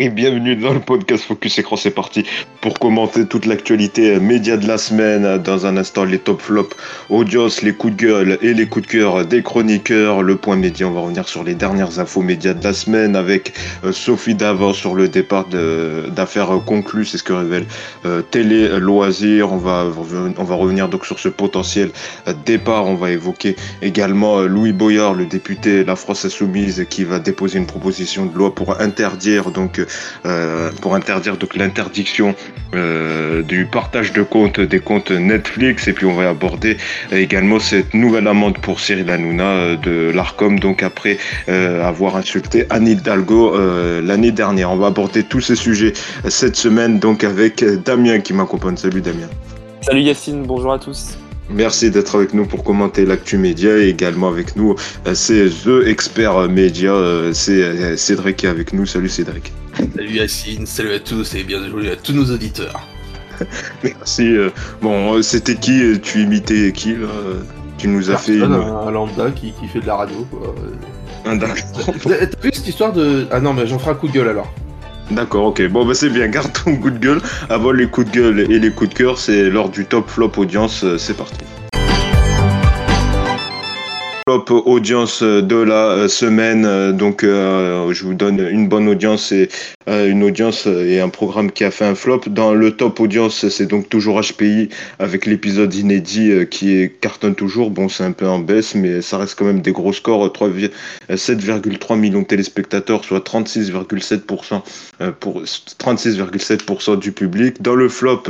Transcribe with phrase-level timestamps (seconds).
[0.00, 1.76] et bienvenue dans le podcast Focus Écran.
[1.76, 2.24] C'est parti
[2.60, 5.38] pour commenter toute l'actualité média de la semaine.
[5.38, 6.76] Dans un instant, les top flops,
[7.10, 10.22] audience, les coups de gueule et les coups de cœur des chroniqueurs.
[10.22, 13.54] Le point média, on va revenir sur les dernières infos médias de la semaine avec
[13.84, 17.04] euh, Sophie Davant sur le départ d'affaires conclues.
[17.04, 17.66] C'est ce que révèle
[18.06, 19.52] euh, Télé Loisirs.
[19.52, 19.86] On va,
[20.36, 21.90] on va revenir donc sur ce potentiel
[22.28, 22.86] euh, départ.
[22.86, 27.66] On va évoquer également Louis Boyard, le député La France Insoumise, qui va déposer une
[27.66, 29.80] proposition de loi pour interdire donc
[30.26, 32.34] euh, pour interdire donc l'interdiction
[32.74, 36.76] euh, du partage de comptes des comptes Netflix et puis on va aborder
[37.12, 42.86] également cette nouvelle amende pour Cyril Hanouna euh, de l'Arcom donc après avoir insulté Anne
[42.86, 43.56] Hidalgo
[44.02, 44.70] l'année dernière.
[44.70, 45.92] On va aborder tous ces sujets
[46.28, 48.76] cette semaine donc avec Damien qui m'accompagne.
[48.76, 49.28] Salut Damien.
[49.80, 51.18] Salut Yacine, bonjour à tous.
[51.50, 54.74] Merci d'être avec nous pour commenter l'actu média et également avec nous,
[55.14, 56.92] c'est The Expert Média,
[57.32, 58.84] c'est Cédric qui est avec nous.
[58.84, 59.52] Salut Cédric.
[59.78, 62.80] Salut Yacine, salut à tous et bienvenue à tous nos auditeurs.
[63.84, 64.26] Merci.
[64.26, 64.50] Euh,
[64.82, 67.06] bon, euh, c'était qui euh, Tu imitais qui là
[67.76, 68.42] Tu nous as fait.
[68.42, 70.52] Un, lambda qui, fait de la radio quoi.
[71.26, 71.46] Un T'as
[72.42, 73.28] vu cette histoire de.
[73.30, 74.52] Ah non, mais j'en ferai un coup de gueule alors.
[75.12, 75.68] D'accord, ok.
[75.68, 76.26] Bon, bah c'est bien.
[76.26, 77.20] Garde ton coup de gueule.
[77.48, 80.32] Avant les coups de gueule et les coups de cœur, c'est lors du top flop
[80.38, 80.84] audience.
[80.98, 81.38] C'est parti
[84.28, 86.64] audience de la euh, semaine.
[86.66, 89.48] Euh, donc, euh, je vous donne une bonne audience et
[89.86, 92.20] une audience et un programme qui a fait un flop.
[92.26, 94.68] Dans le top audience, c'est donc toujours HPI
[94.98, 97.70] avec l'épisode inédit qui est cartonne toujours.
[97.70, 100.26] Bon, c'est un peu en baisse, mais ça reste quand même des gros scores.
[100.28, 104.60] 7,3 millions de téléspectateurs, soit 36,7%
[105.20, 107.62] pour 36,7% du public.
[107.62, 108.24] Dans le flop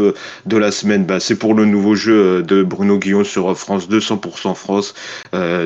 [0.46, 4.54] de la semaine, bah, c'est pour le nouveau jeu de Bruno Guillon sur France 200%
[4.54, 4.94] France.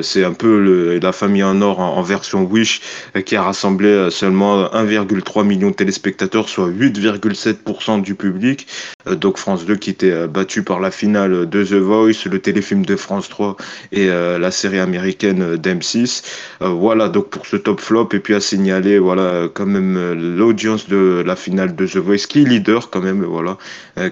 [0.01, 2.81] c'est un peu la famille en or en, version Wish
[3.15, 8.67] euh, qui a rassemblé euh, seulement 1,3 million de téléspectateurs, soit 8,7% du public.
[9.07, 12.85] Euh, donc France 2 qui était battu par la finale de The Voice, le téléfilm
[12.85, 13.57] de France 3
[13.91, 16.23] et la série américaine d'M6.
[16.61, 21.23] voilà donc pour ce top flop et puis à signaler voilà quand même l'audience de
[21.25, 23.57] la finale de The Voice qui est leader quand même voilà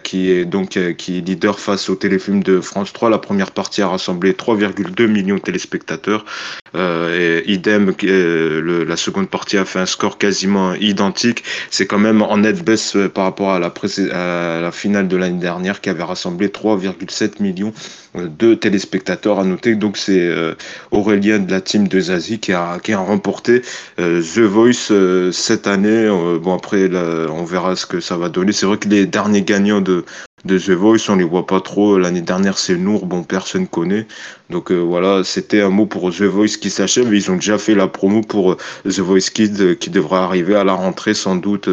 [0.03, 3.09] qui est donc qui est leader face au téléfilm de France 3.
[3.09, 6.00] La première partie a rassemblé 3,2 millions de téléspectateurs
[6.75, 11.43] euh, et idem, euh, la seconde partie a fait un score quasiment identique.
[11.69, 13.73] C'est quand même en net baisse euh, par rapport à la,
[14.13, 17.73] à la finale de l'année dernière qui avait rassemblé 3,7 millions
[18.15, 19.75] de téléspectateurs à noter.
[19.75, 20.29] Donc c'est
[20.91, 23.61] Aurélien de la team de Zazie qui a, qui a remporté
[23.97, 24.91] The Voice
[25.31, 26.09] cette année.
[26.41, 26.89] bon après
[27.29, 28.51] on verra ce que ça va donner.
[28.51, 30.03] C'est vrai que les derniers gagnants de
[30.45, 31.97] de The Voice, on les voit pas trop.
[31.97, 34.07] L'année dernière, c'est Nour, bon, personne connaît.
[34.49, 37.13] Donc euh, voilà, c'était un mot pour The Voice qui s'achève.
[37.13, 40.55] Ils ont déjà fait la promo pour euh, The Voice Kid euh, qui devra arriver
[40.55, 41.69] à la rentrée sans doute.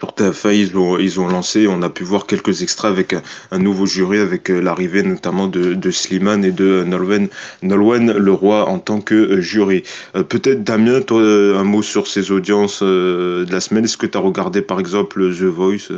[0.00, 3.14] Sur TF1, ils ont, ils ont lancé, on a pu voir quelques extraits avec
[3.52, 7.28] un, nouveau jury, avec l'arrivée notamment de, de Slimane et de Nolwenn,
[7.62, 9.84] Nolwenn Leroy en tant que jury.
[10.12, 13.84] Peut-être Damien, toi, un mot sur ces audiences de la semaine.
[13.84, 15.92] Est-ce que tu as regardé par exemple The Voice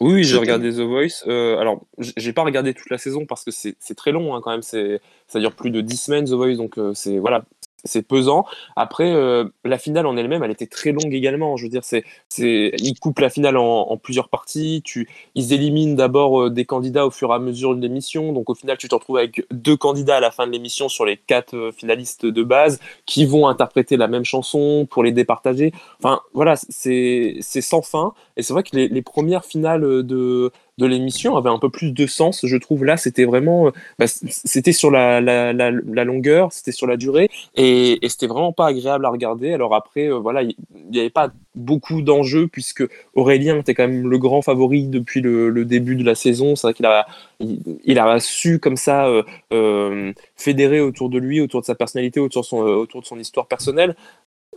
[0.00, 1.24] oui, j'ai regardé The Voice.
[1.26, 1.80] Euh, alors,
[2.16, 4.62] j'ai pas regardé toute la saison parce que c'est très long hein, quand même.
[4.62, 7.44] Ça dure plus de 10 semaines The Voice, donc euh, c'est voilà,
[7.84, 8.44] c'est pesant.
[8.76, 11.56] Après, euh, la finale en elle-même, elle était très longue également.
[11.56, 14.82] Je veux dire, c'est, c'est, ils coupent la finale en, plusieurs parties.
[14.84, 18.32] Tu, ils éliminent d'abord euh, des candidats au fur et à mesure de l'émission.
[18.32, 21.04] Donc, au final, tu te retrouves avec deux candidats à la fin de l'émission sur
[21.04, 25.72] les quatre euh, finalistes de base qui vont interpréter la même chanson pour les départager.
[26.02, 28.12] Enfin, voilà, c'est, c'est sans fin.
[28.36, 32.06] Et c'est vrai que les premières finales de de l'émission avait un peu plus de
[32.06, 32.84] sens, je trouve.
[32.84, 37.98] Là, c'était vraiment, euh, bah, c'était sur la, la, longueur, c'était sur la durée, et,
[38.08, 39.52] c'était vraiment pas agréable à regarder.
[39.52, 40.54] Alors après, euh, voilà, il
[40.90, 45.64] n'y avait pas beaucoup d'enjeux puisque Aurélien était quand même le grand favori depuis le,
[45.64, 46.56] début de la saison.
[46.56, 47.06] C'est vrai qu'il a,
[47.40, 49.08] il, a su comme ça
[49.52, 53.46] euh, fédérer autour de lui, autour de sa personnalité, autour son, autour de son histoire
[53.46, 53.96] personnelle.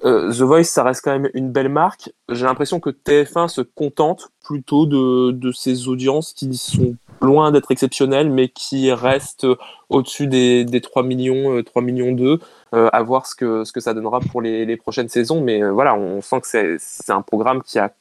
[0.04, 2.12] Euh, The Voice, ça reste quand même une belle marque.
[2.30, 7.72] J'ai l'impression que TF1 se contente plutôt de, de ses audiences qui sont loin d'être
[7.72, 9.46] exceptionnelles, mais qui restent
[9.90, 12.40] au-dessus des, des 3 millions, 3 euh, millions 2,
[12.74, 15.42] euh, à voir ce que, ce que ça donnera pour les, les prochaines saisons.
[15.42, 17.94] Mais voilà, on sent que c'est un programme qui a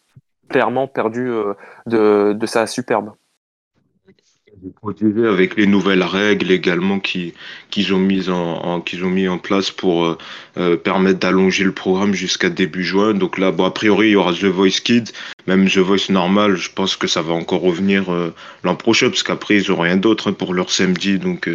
[0.48, 1.30] clairement perdu
[1.86, 3.12] de, de sa superbe.
[5.28, 7.34] Avec les nouvelles règles également qui
[7.70, 10.18] qu'ils ont mis en, qu'ils ont mis en place pour euh,
[10.58, 13.14] euh, permettre d'allonger le programme jusqu'à début juin.
[13.14, 15.12] Donc là, a priori, il y aura The Voice Kids,
[15.46, 16.56] même The Voice normal.
[16.56, 19.96] Je pense que ça va encore revenir euh, l'an prochain parce qu'après ils ont rien
[19.96, 21.48] d'autre hein, pour leur samedi, donc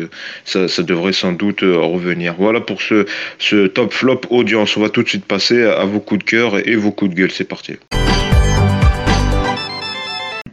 [0.46, 2.36] ça, ça devrait sans doute revenir.
[2.38, 3.06] Voilà pour ce
[3.40, 4.78] ce top flop audience.
[4.78, 7.16] On va tout de suite passer à vos coups de cœur et vos coups de
[7.16, 7.32] gueule.
[7.32, 7.74] C'est parti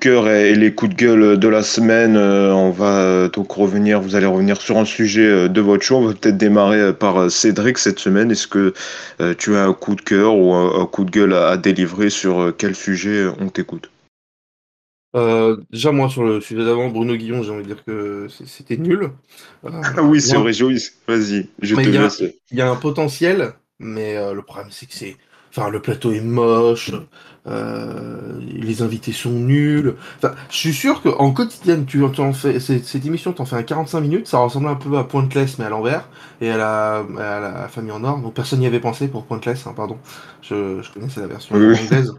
[0.06, 2.16] et les coups de gueule de la semaine.
[2.16, 5.84] Euh, on va euh, donc revenir, vous allez revenir sur un sujet euh, de votre
[5.84, 5.98] choix.
[5.98, 8.30] On va peut-être démarrer par Cédric cette semaine.
[8.30, 8.74] Est-ce que
[9.38, 12.74] tu as un coup de cœur ou un, coup de gueule à, délivrer sur quel
[12.74, 13.90] sujet on t'écoute?
[15.70, 19.10] Déjà, moi, sur le sujet d'avant, Bruno Guillon, j'ai envie de dire que c'était nul.
[19.64, 22.22] ah oui, c'est vrai, Vas-y, je te laisse.
[22.50, 25.16] Il y a un potentiel, mais le problème, c'est que c'est.
[25.54, 26.92] Enfin, le plateau est moche.
[27.48, 29.96] Euh, les invités sont nuls.
[30.16, 34.00] Enfin, je suis sûr qu'en quotidienne, tu en fais, cette, émission, t'en fais un 45
[34.00, 36.08] minutes, ça ressemble un peu à Pointless, mais à l'envers,
[36.40, 38.18] et à la, à la famille en or.
[38.18, 39.98] Donc personne n'y avait pensé pour Pointless, hein, pardon.
[40.40, 42.14] Je, je connais, c'est la version anglaise.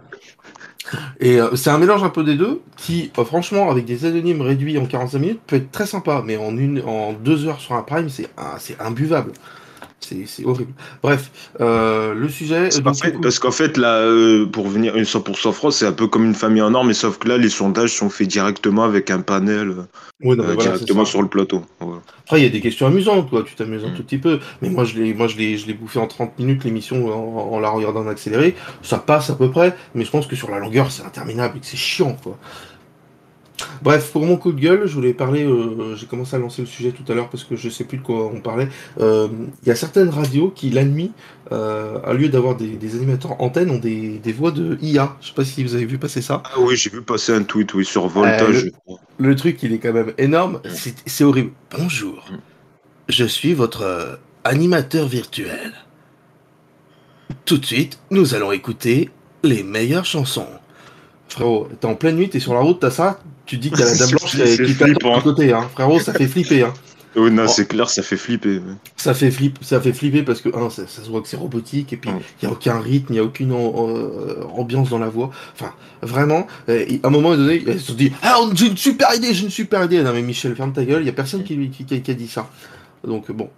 [1.21, 4.41] Et euh, c'est un mélange un peu des deux qui, euh, franchement, avec des anonymes
[4.41, 7.75] réduits en 45 minutes, peut être très sympa, mais en une, en deux heures sur
[7.75, 8.27] un prime, c'est
[8.59, 9.31] c'est imbuvable.
[10.03, 10.73] C'est horrible.
[11.01, 12.69] Bref, euh, le sujet.
[13.21, 16.35] parce qu'en fait, là, euh, pour venir une 100% France, c'est un peu comme une
[16.35, 19.75] famille en or, mais sauf que là, les sondages sont faits directement avec un panel
[20.25, 21.63] euh, directement sur le plateau.
[22.25, 23.43] Après, il y a des questions amusantes, quoi.
[23.43, 23.95] Tu t'amuses un mm.
[23.95, 24.39] tout petit peu.
[24.61, 27.53] Mais moi, je l'ai, moi, je l'ai, je l'ai bouffé en 30 minutes l'émission en,
[27.53, 28.55] en, la regardant en accéléré.
[28.81, 31.59] Ça passe à peu près, mais je pense que sur la longueur, c'est interminable et
[31.59, 32.37] que c'est chiant, quoi.
[33.81, 36.67] Bref, pour mon coup de gueule, je voulais parler, euh, j'ai commencé à lancer le
[36.67, 38.67] sujet tout à l'heure parce que je sais plus de quoi on parlait.
[38.99, 39.27] Euh,
[39.63, 41.11] il y a certaines radios qui, la nuit,
[41.51, 45.15] euh, au lieu d'avoir des, animateurs antennes, ont des, voix de IA.
[45.21, 46.41] Je sais pas si vous avez vu passer ça.
[46.45, 48.71] Ah oui, j'ai vu passer un tweet oui, sur Voltage.
[49.17, 50.61] le, truc, il est quand même énorme.
[51.05, 51.51] C'est horrible.
[51.77, 52.25] Bonjour,
[53.09, 55.73] je suis votre animateur virtuel.
[57.45, 59.09] Tout de suite, nous allons écouter
[59.43, 60.47] les meilleures chansons.
[61.33, 63.85] Frérot, t'es en pleine nuit, t'es sur la route, t'as ça, tu dis y a
[63.85, 65.67] la dame blanche qui, t'attend à côté, hein.
[65.73, 66.73] Frérot, ça fait flipper, hein.
[67.15, 68.59] Oui, non, c'est clair, ça fait flipper.
[68.97, 71.97] Ça fait flip, ça fait flipper parce que ça, se voit que c'est robotique et
[71.97, 75.29] puis il n'y a aucun rythme, il n'y a aucune euh, ambiance dans la voix.
[75.53, 79.31] Enfin, vraiment, euh, à un moment donné, ils se dit Ah, j'ai une super idée,
[79.33, 80.01] j'ai une super idée.
[80.01, 82.27] Non, mais Michel, ferme ta gueule, il n'y a personne qui, qui, qui, a dit
[82.27, 82.49] ça.
[83.03, 83.49] Donc, bon.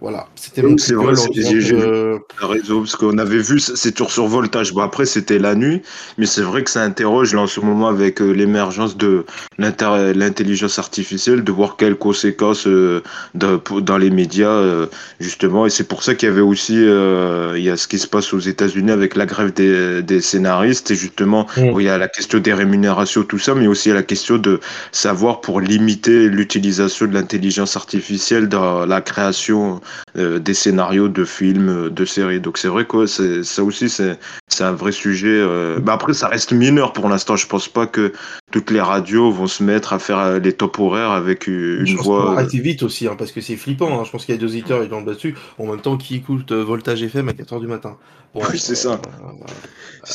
[0.00, 2.18] Voilà, c'était c'est vrai, j'ai euh...
[2.40, 4.72] réseau parce qu'on avait vu c'est toujours sur voltage.
[4.72, 5.82] Bon après c'était la nuit,
[6.18, 9.24] mais c'est vrai que ça interroge là en ce moment avec euh, l'émergence de
[9.58, 13.02] l'intelligence artificielle, de voir quelles conséquences euh,
[13.34, 14.86] dans les médias euh,
[15.18, 15.66] justement.
[15.66, 18.32] Et c'est pour ça qu'il y avait aussi il y a ce qui se passe
[18.32, 21.70] aux États-Unis avec la grève des, des scénaristes et justement mm.
[21.70, 23.96] où il y a la question des rémunérations tout ça, mais aussi il y a
[23.96, 24.60] la question de
[24.92, 29.80] savoir pour limiter l'utilisation de l'intelligence artificielle dans la création
[30.16, 32.40] euh, des scénarios de films, euh, de séries.
[32.40, 34.18] Donc c'est vrai que ça aussi c'est
[34.60, 35.28] un vrai sujet.
[35.28, 35.78] Euh.
[35.80, 37.36] Bah, après ça reste mineur pour l'instant.
[37.36, 38.12] Je pense pas que
[38.50, 42.32] toutes les radios vont se mettre à faire les top horaires avec une je voix.
[42.32, 44.00] Arrêtez vite aussi hein, parce que c'est flippant.
[44.00, 44.04] Hein.
[44.04, 46.52] Je pense qu'il y a deux auditeurs ils là dessus en même temps qui écoutent
[46.52, 47.96] Voltage FM à 4h du matin.
[48.34, 49.00] oui c'est ça.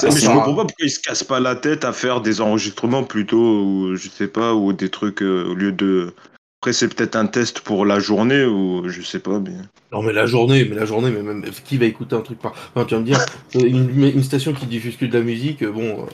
[0.04, 2.42] mais je me comprends pas pourquoi ils se cassent pas la tête à faire des
[2.42, 6.14] enregistrements plutôt ou je sais pas ou des trucs au lieu de
[6.64, 9.38] après, c'est peut-être un test pour la journée ou je sais pas.
[9.38, 9.52] Mais...
[9.92, 12.54] Non, mais la journée, mais la journée, mais même qui va écouter un truc par.
[12.74, 13.20] Enfin, tu vas me dire,
[13.58, 16.08] euh, une, station qui diffuse que de la musique, euh, bon.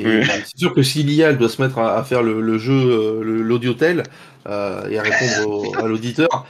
[0.00, 4.02] Euh, c'est sûr que si l'IA doit se mettre à, faire le, jeu, l'audiotel,
[4.44, 4.48] et
[4.98, 6.46] à répondre à l'auditeur,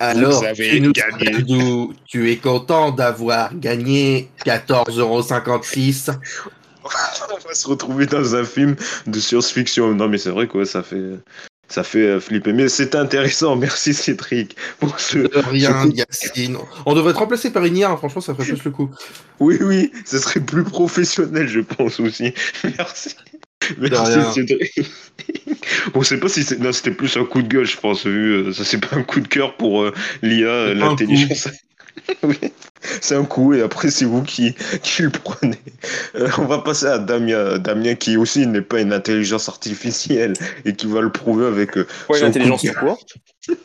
[0.00, 6.10] alors tu, nous tu es content d'avoir gagné 14,56€
[6.84, 8.74] on va se retrouver dans un film
[9.06, 9.94] de science-fiction.
[9.94, 11.18] Non, mais c'est vrai quoi, ça fait
[11.68, 12.52] ça fait euh, flipper.
[12.52, 13.56] Mais c'est intéressant.
[13.66, 15.18] Merci Cédric pour ce.
[15.50, 16.58] rien, Yacine.
[16.84, 17.96] On devrait être remplacé par une hein.
[17.96, 18.90] franchement, ça ferait plus le coup.
[19.40, 22.32] Oui, oui, ce serait plus professionnel, je pense aussi.
[22.64, 23.14] Merci.
[23.78, 24.80] Merci Cédric.
[25.94, 28.64] On sait pas si c'était plus un coup de gueule, je pense, vu euh, ça
[28.64, 29.92] c'est pas un coup de cœur pour euh,
[30.22, 31.48] l'IA, l'intelligence.
[32.22, 32.38] oui.
[33.00, 35.58] C'est un coup, et après, c'est vous qui, qui le prenez.
[36.14, 37.58] Euh, on va passer à Damien.
[37.58, 40.34] Damien, qui aussi n'est pas une intelligence artificielle
[40.64, 41.76] et qui va le prouver avec.
[41.76, 42.98] Euh, ouais, une intelligence tout court.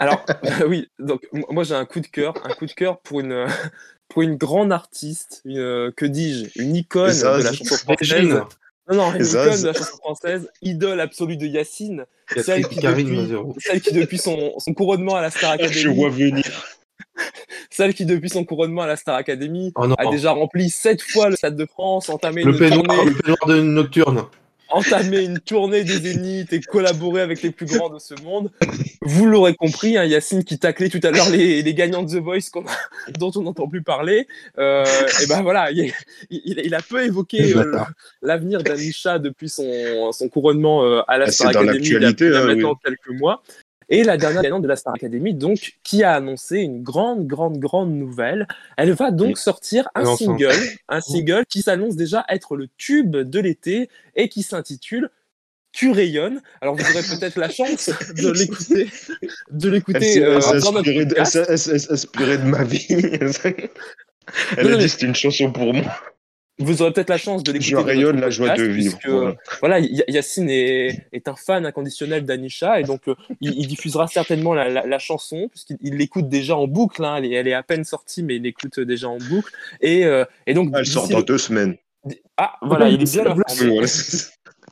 [0.00, 0.24] Alors,
[0.68, 3.46] oui, donc moi j'ai un coup de cœur, un coup de cœur pour une,
[4.08, 8.42] pour une grande artiste, que dis-je, une icône de la chanson française.
[8.88, 13.28] Non, non, une icône de la chanson française, idole absolue de Yacine, celle qui, depuis,
[13.58, 15.74] celle qui, depuis, son, son couronnement à la Star Academy.
[15.74, 16.44] Je vois venir.
[17.78, 21.30] Celle qui, depuis son couronnement à la Star Academy, oh a déjà rempli sept fois
[21.30, 23.04] le Stade de France, entamé le une tournée.
[23.04, 24.24] Le de Nocturne.
[24.68, 28.50] entamer une tournée des Zéniths et collaborer avec les plus grands de ce monde.
[29.02, 32.20] Vous l'aurez compris, hein, Yacine qui taclait tout à l'heure les, les, gagnants de The
[32.20, 32.50] Voice
[33.20, 34.26] dont on n'entend plus parler.
[34.58, 34.84] Euh,
[35.22, 35.92] et ben voilà, il,
[36.30, 37.78] il, a peu évoqué euh,
[38.22, 42.08] l'avenir d'Anisha depuis son, son couronnement euh, à la ah, Star Academy il y a,
[42.08, 43.44] hein, maintenant quelques mois.
[43.90, 47.58] Et la dernière gagnante de la Star Academy, donc, qui a annoncé une grande, grande,
[47.58, 48.46] grande nouvelle.
[48.76, 50.52] Elle va donc sortir un single,
[50.88, 55.10] un single qui s'annonce déjà être le tube de l'été et qui s'intitule
[55.70, 56.40] tu rayonnes.
[56.60, 58.90] Alors vous aurez peut-être la chance de l'écouter,
[59.50, 60.24] de l'écouter.
[60.24, 61.04] Euh, inspirée
[62.38, 62.86] de, ma vie.
[64.56, 65.84] Elle a dit c'est une chanson pour moi
[66.58, 67.70] vous aurez peut-être la chance de l'écouter.
[67.70, 68.98] Je rayonne la joie de vivre.
[69.60, 74.86] voilà, Yacine est, est, un fan inconditionnel d'Anisha et donc euh, il, diffusera certainement la,
[74.86, 77.04] la, chanson puisqu'il l'écoute déjà en boucle.
[77.04, 79.52] Hein, elle, est, elle, est, à peine sortie, mais il l'écoute déjà en boucle.
[79.80, 80.72] Et, euh, et donc.
[80.76, 81.76] Elle sort dans deux semaines.
[82.36, 83.24] Ah, voilà, il est bien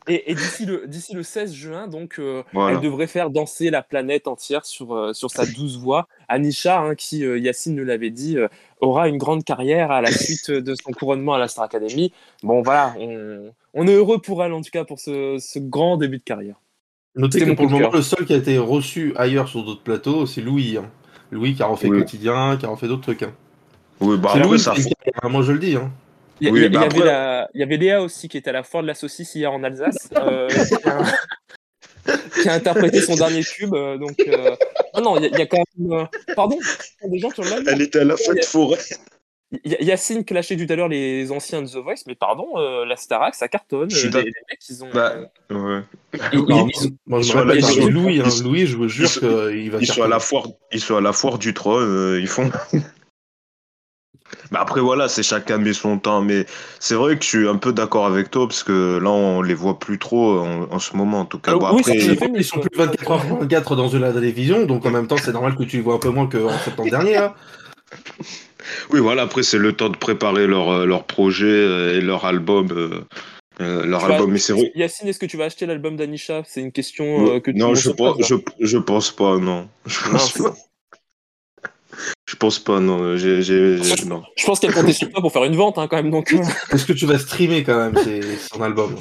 [0.08, 4.28] Et, d'ici le, d'ici le 16 juin, donc, euh, elle devrait faire danser la planète
[4.28, 6.06] entière sur, euh, sur sa douce voix.
[6.28, 8.36] Anisha, hein, qui, euh, Yacine nous l'avait dit,
[8.80, 12.12] aura une grande carrière à la suite de son couronnement à la Star Academy.
[12.42, 15.96] Bon, voilà, on, on, est heureux pour elle, en tout cas, pour ce, ce grand
[15.96, 16.56] début de carrière.
[17.16, 20.26] Notez que pour le moment, le seul qui a été reçu ailleurs sur d'autres plateaux,
[20.26, 20.76] c'est Louis.
[20.76, 20.90] Hein.
[21.32, 23.22] Louis qui a refait Quotidien, qui a refait d'autres trucs.
[23.22, 23.32] Hein.
[24.00, 24.74] Oui, bah, Louis, ça.
[25.24, 25.76] Moi, je le dis.
[25.76, 25.90] Hein.
[26.40, 29.34] Il y, bah avait avait Léa aussi qui était à la foire de la saucisse
[29.34, 30.48] hier en Alsace, euh,
[32.42, 33.74] qui, a, interprété son dernier tube.
[33.74, 34.54] Euh, donc, euh...
[35.02, 35.92] non, il y, a quand même.
[35.92, 36.58] Euh, pardon
[37.04, 38.78] des gens qui ont Elle était à la fête forêt.
[39.64, 43.48] Yacine clashait tout à l'heure les anciens de The Voice, mais pardon, la Starac, ça
[43.48, 43.88] cartonne.
[43.88, 44.90] Les, les, mecs, ils ont.
[44.92, 45.14] Bah,
[45.50, 45.82] ouais.
[47.06, 49.78] moi, je me rappelle Louis, hein, Louis, je vous jure qu'il va.
[49.80, 52.50] Ils sont, à la foire, ils sont à la foire du Troll, ils font.
[54.50, 56.22] Mais après, voilà, c'est chacun met son temps.
[56.22, 56.46] Mais
[56.80, 59.54] c'est vrai que je suis un peu d'accord avec toi, parce que là, on les
[59.54, 61.52] voit plus trop en, ce moment, en tout cas.
[61.60, 65.16] Ah après, ils sont plus 24 heures 24 dans la télévision, donc en même temps,
[65.16, 67.16] c'est normal que tu les vois un peu moins qu'en septembre dernier.
[67.16, 67.34] Hein.
[68.90, 72.24] Oui, voilà, après, c'est le temps de préparer leur, euh, leur projet euh, et leur
[72.24, 72.68] album.
[73.60, 74.70] Euh, leur album, mais c'est vrai.
[74.74, 76.42] Yacine, est-ce que tu vas acheter l'album d'Anisha?
[76.46, 79.68] C'est une question que tu Non, je, pense, je, je, pense pas, non.
[79.86, 80.54] Je pense pas.
[82.36, 83.16] Je pense pas, non.
[83.16, 86.10] Je pense qu'elle comptait sur toi pour faire une vente, hein, quand même.
[86.10, 86.34] Donc...
[86.34, 86.42] Euh.
[86.70, 87.94] Est-ce que tu vas streamer quand même
[88.52, 88.94] son album?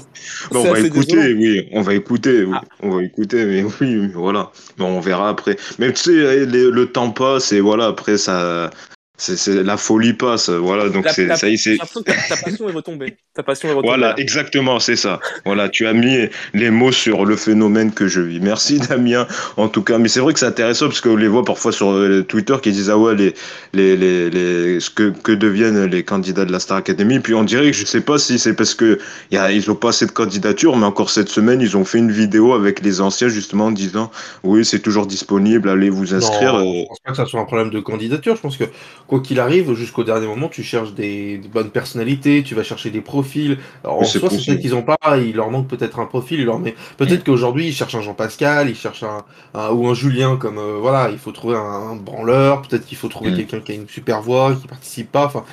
[0.52, 1.68] On va écouter, oui.
[1.74, 2.54] On va écouter, oui.
[2.56, 2.62] Ah.
[2.82, 4.52] On va écouter, mais oui, voilà.
[4.78, 5.58] Mais on verra après.
[5.80, 8.72] Mais tu sais, le temps passe et voilà, après, ça,
[9.18, 10.90] c'est la folie passe, voilà.
[10.90, 11.78] Donc c'est ça y est, c'est.
[11.78, 13.16] Ta, passion est retombée.
[13.34, 13.88] Ta passion est retombée.
[13.88, 15.22] Voilà, exactement, c'est ça.
[15.46, 18.42] voilà, tu as mis les mots sur le phénomène que je vis.
[18.42, 19.98] Merci Damien, en tout cas.
[20.00, 22.72] Mais c'est vrai que c'est intéressant parce qu'on les voit parfois sur euh, Twitter qui
[22.74, 23.34] disent ah ouais les
[23.74, 27.20] les les, les ce que que deviennent les candidats de la Star Academy.
[27.20, 29.00] Puis on dirait que je sais pas si c'est parce que
[29.32, 32.00] y a, ils ont pas assez de candidatures, mais encore cette semaine ils ont fait
[32.00, 34.12] une vidéo avec les anciens justement en disant
[34.44, 36.56] oui c'est toujours disponible, allez vous inscrire.
[36.56, 38.36] Non, je pense pas que ça soit un problème de candidature.
[38.36, 38.66] Je pense que
[39.08, 43.02] quoi qu'il arrive, jusqu'au dernier moment, tu cherches des, bonnes personnalités, tu vas chercher des
[43.02, 43.58] profils.
[43.84, 46.46] Alors, en soi, c'est peut-être qu'ils ont pas, il leur manque peut-être un profil, il
[46.46, 46.76] leur met...
[46.98, 51.10] peut-être qu'aujourd'hui, ils cherchent un Jean-Pascal, ils cherchent un, ou un Julien, comme, euh, voilà,
[51.12, 53.36] il faut trouver un, branleur, peut-être qu'il faut trouver mm.
[53.36, 55.44] quelqu'un qui a une super voix, qui participe pas, enfin,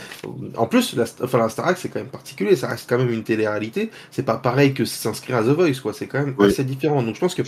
[0.56, 3.23] en plus, la, enfin, la Starac, c'est quand même particulier, ça reste quand même une
[3.23, 7.02] télé-réalité, c'est pas pareil que s'inscrire à The Voice, quoi, c'est quand même assez différent,
[7.02, 7.42] donc je pense que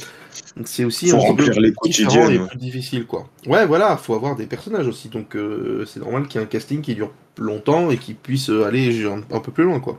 [0.65, 3.29] c'est aussi un remplir les et plus difficile, quoi.
[3.47, 6.51] Ouais, voilà, faut avoir des personnages aussi, donc euh, c'est normal qu'il y ait un
[6.51, 9.97] casting qui dure longtemps et qui puisse aller un, peu plus loin, quoi.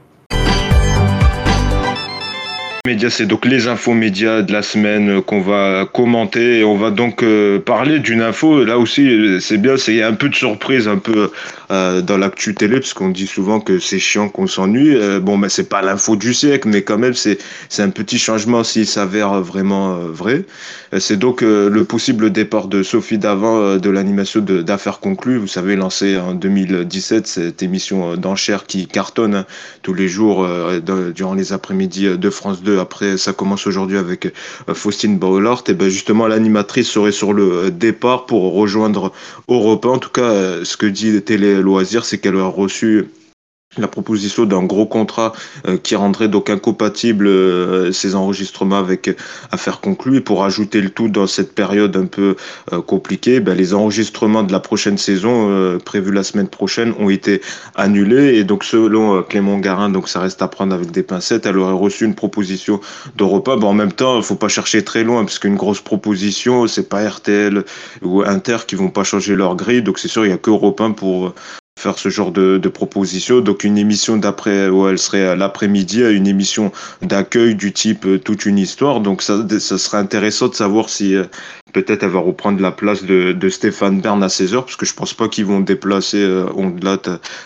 [3.10, 7.24] C'est donc les infos médias de la semaine qu'on va commenter et on va donc
[7.24, 8.63] euh, parler d'une info.
[8.63, 11.32] Là aussi, c'est bien, c'est un peu de surprise, un peu
[11.72, 14.96] euh, dans l'actu télé, parce qu'on dit souvent que c'est chiant, qu'on s'ennuie.
[14.96, 17.39] Euh, bon, mais c'est pas l'info du siècle, mais quand même, c'est
[17.70, 20.46] c'est un petit changement s'il s'avère vraiment vrai.
[21.00, 25.38] C'est donc le possible départ de Sophie Davant de l'animation d'affaires conclues.
[25.38, 29.46] Vous savez, lancée en 2017 cette émission d'enchères qui cartonne hein,
[29.82, 30.48] tous les jours
[31.15, 35.63] durant les après-midi de France 2 après, ça commence aujourd'hui avec euh, Faustine Baulart.
[35.67, 39.12] Et ben justement, l'animatrice serait sur le euh, départ pour rejoindre
[39.48, 43.05] Europe En tout cas, euh, ce que dit Télé Loisirs, c'est qu'elle a reçu
[43.77, 45.34] la proposition d'un gros contrat
[45.67, 49.10] euh, qui rendrait donc incompatible euh, ces enregistrements avec
[49.51, 50.17] affaires conclues.
[50.17, 52.36] Et pour ajouter le tout dans cette période un peu
[52.74, 57.41] euh, compliquée ben, les enregistrements de la prochaine saison prévus la semaine prochaine ont été
[57.75, 58.36] annulés.
[58.38, 61.46] Et donc selon Clément Garin donc ça reste à prendre avec des pincettes.
[61.46, 62.79] Elle aurait reçu une proposition
[63.15, 63.55] d'Europa.
[63.55, 66.89] Bon, en même temps il faut pas chercher très loin parce qu'une grosse proposition c'est
[66.89, 67.63] pas RTL
[68.01, 69.82] ou Inter qui vont pas changer leur grille.
[69.82, 70.51] Donc c'est sûr il y a que
[70.94, 71.34] pour
[71.77, 73.41] faire ce genre de, de proposition.
[73.41, 78.46] Donc une émission d'après, où elle serait l'après-midi, une émission d'accueil du type euh, toute
[78.46, 79.01] une histoire.
[79.01, 81.25] Donc ça, ça serait intéressant de savoir si euh,
[81.74, 84.94] peut-être elle va reprendre la place de, de Stéphane Bern à 16h, parce que je
[84.94, 86.48] pense pas qu'ils vont déplacer euh,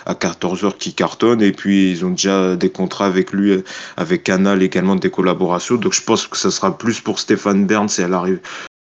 [0.06, 1.42] à 14h qui cartonne.
[1.42, 3.64] Et puis ils ont déjà des contrats avec lui, euh,
[3.98, 5.76] avec Canal également des collaborations.
[5.76, 8.40] Donc je pense que ça sera plus pour Stéphane Bern si elle arrive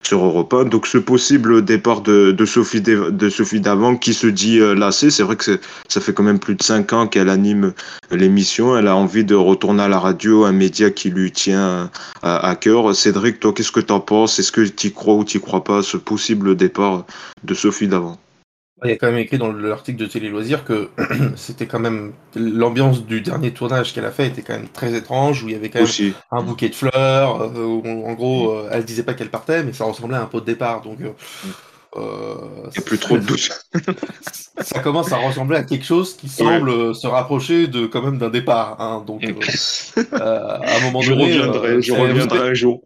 [0.06, 0.64] sur Europa.
[0.64, 5.24] Donc ce possible départ de, Sophie de Sophie Davant qui se dit euh, lassée, c'est
[5.24, 7.74] vrai que ça fait quand même plus de cinq ans qu'elle anime
[8.12, 8.78] l'émission.
[8.78, 11.90] Elle a envie de retourner à la radio, un média qui lui tient
[12.22, 12.96] à, à cœur.
[12.96, 14.38] Cédric, toi, qu'est-ce que tu en penses?
[14.38, 17.06] Est-ce que tu crois ou tu crois pas ce possible départ
[17.44, 18.18] de Sophie Davant?
[18.84, 20.90] Il y a quand même écrit dans l'article de Télé Loisirs que
[21.36, 25.44] c'était quand même l'ambiance du dernier tournage qu'elle a fait était quand même très étrange
[25.44, 26.14] où il y avait quand même Aussi.
[26.32, 29.72] un bouquet de fleurs euh, où, en gros euh, elle disait pas qu'elle partait mais
[29.74, 31.14] ça ressemblait à un pot de départ donc euh,
[31.96, 33.50] euh, Il n'y a plus trop de doute.
[34.62, 38.18] ça commence à ressembler à quelque chose qui semble euh, se rapprocher de quand même
[38.18, 39.24] d'un départ hein, donc
[39.98, 42.82] euh, euh, à un moment Je donné reviendrai, euh, je reviendrai un jour.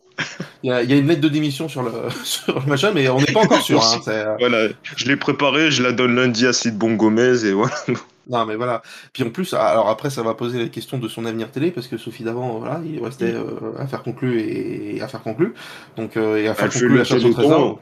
[0.63, 1.91] Il y, a, il y a une lettre de démission sur le
[2.23, 5.71] sur le machin mais on n'est pas encore sûr hein, euh, Voilà, je l'ai préparé,
[5.71, 7.75] je la donne lundi à Sid Bon Gomez et voilà.
[8.29, 8.83] Non, mais voilà.
[9.11, 11.87] Puis en plus, alors après, ça va poser la question de son avenir télé, parce
[11.87, 15.55] que Sophie d'avant, voilà, il restait euh, affaire conclue et affaire conclue.
[15.97, 17.81] Donc, euh, et affaire Elle fait conclue, le la chasse au trésor.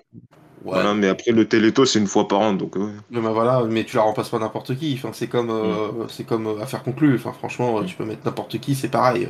[0.67, 2.91] Ouais, Voilà, mais après le Téléthon, c'est une fois par an, donc ouais.
[3.09, 4.95] mais voilà, mais tu la remplaces pas n'importe qui.
[4.97, 6.07] Enfin, c'est comme, euh, Mm.
[6.09, 7.15] c'est comme euh, affaire conclue.
[7.15, 9.27] Enfin, franchement, euh, tu peux mettre n'importe qui, c'est pareil.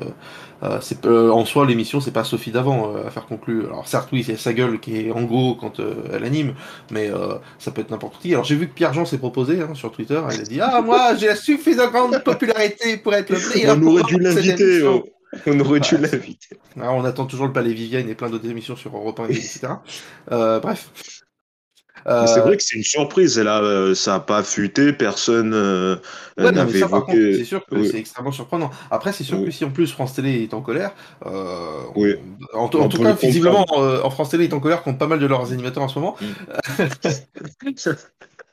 [0.64, 3.66] Euh, c'est en soi, l'émission, c'est pas Sophie d'avant, affaire conclue.
[3.66, 5.80] Alors certes, oui, c'est sa gueule qui est en gros quand
[6.12, 6.56] elle anime,
[6.92, 7.12] mais
[7.60, 8.34] ça peut être n'importe qui.
[8.34, 10.20] Alors j'ai vu que Pierre Jean s'est proposé hein, sur Twitter.
[10.32, 13.78] Elle a dit ah moi j'ai la suffisamment grande popularité pour être le meilleur.
[13.78, 15.04] On aurait dû l'inviter, oh.
[15.46, 16.58] on aurait dû l'inviter.
[16.80, 19.68] Alors, on attend toujours le Palais Vivienne et plein d'autres émissions sur Europe 1, etc.
[20.32, 20.90] Euh, bref.
[22.06, 25.54] Euh, C'est vrai que c'est une surprise, et là, euh, ça n'a pas fuité, personne
[25.54, 25.96] euh,
[26.38, 27.44] ouais, n'avait contre, c'est évoqué.
[27.44, 27.90] sûr que Oui.
[27.92, 28.70] c'est extrêmement surprenant.
[28.92, 29.46] Après, c'est sûr Oui.
[29.46, 30.92] que si en plus France Télé est en colère,
[31.26, 32.16] euh, Oui.
[32.54, 35.20] en, tout cas, le visiblement, euh, en France Télé est en colère contre pas mal
[35.20, 36.16] de leurs animateurs en ce moment.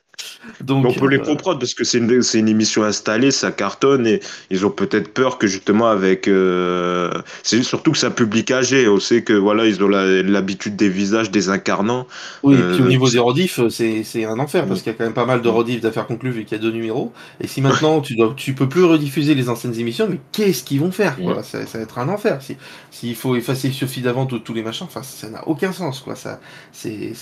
[0.61, 3.51] Donc, On peut les euh, comprendre parce que c'est une, c'est une émission installée, ça
[3.51, 6.27] cartonne et ils ont peut-être peur que justement avec.
[6.27, 7.11] euh,
[7.43, 8.87] c'est surtout que c'est un public âgé.
[8.87, 12.07] On sait que voilà, ils ont l'habitude des visages des incarnants.
[12.43, 14.91] Oui, et Euh, puis au niveau c'est- des rediffs, c'est c'est un enfer parce qu'il
[14.91, 16.71] y a quand même pas mal de rediffs d'affaires conclues vu qu'il y a deux
[16.71, 17.13] numéros.
[17.39, 20.79] Et si maintenant tu dois, tu peux plus rediffuser les anciennes émissions, mais qu'est-ce qu'ils
[20.79, 21.41] vont faire quoi?
[21.43, 22.41] Ça, ça va être un enfer.
[22.41, 22.57] Si
[22.91, 26.15] s'il faut effacer Sophie d'avant tous tous les machins, enfin ça n'a aucun sens quoi.
[26.15, 26.39] Ça
[26.71, 27.13] c'est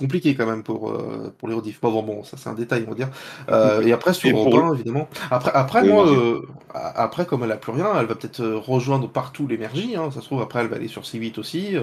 [0.00, 1.80] compliqué quand même pour euh, pour les rediffs.
[1.80, 3.08] Bon bon bon, ça c'est un détail on va dire.
[3.50, 5.08] Euh, et après sur Et pour Europe 1, évidemment.
[5.30, 6.40] Après après Oui, moi euh,
[6.72, 9.94] après comme elle a plus rien, elle va peut-être rejoindre partout l'énergie.
[9.96, 10.10] Hein.
[10.12, 11.76] Ça se trouve après elle va aller sur C8 aussi.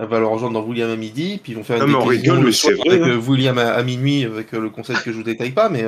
[0.00, 1.96] Elle va le rejoindre dans William à midi, puis ils vont faire Non, une mais
[1.96, 3.20] on déclinaison rigole, le mais c'est vrai, avec hein.
[3.28, 5.84] William à, à minuit avec le concept que je vous détaille pas, mais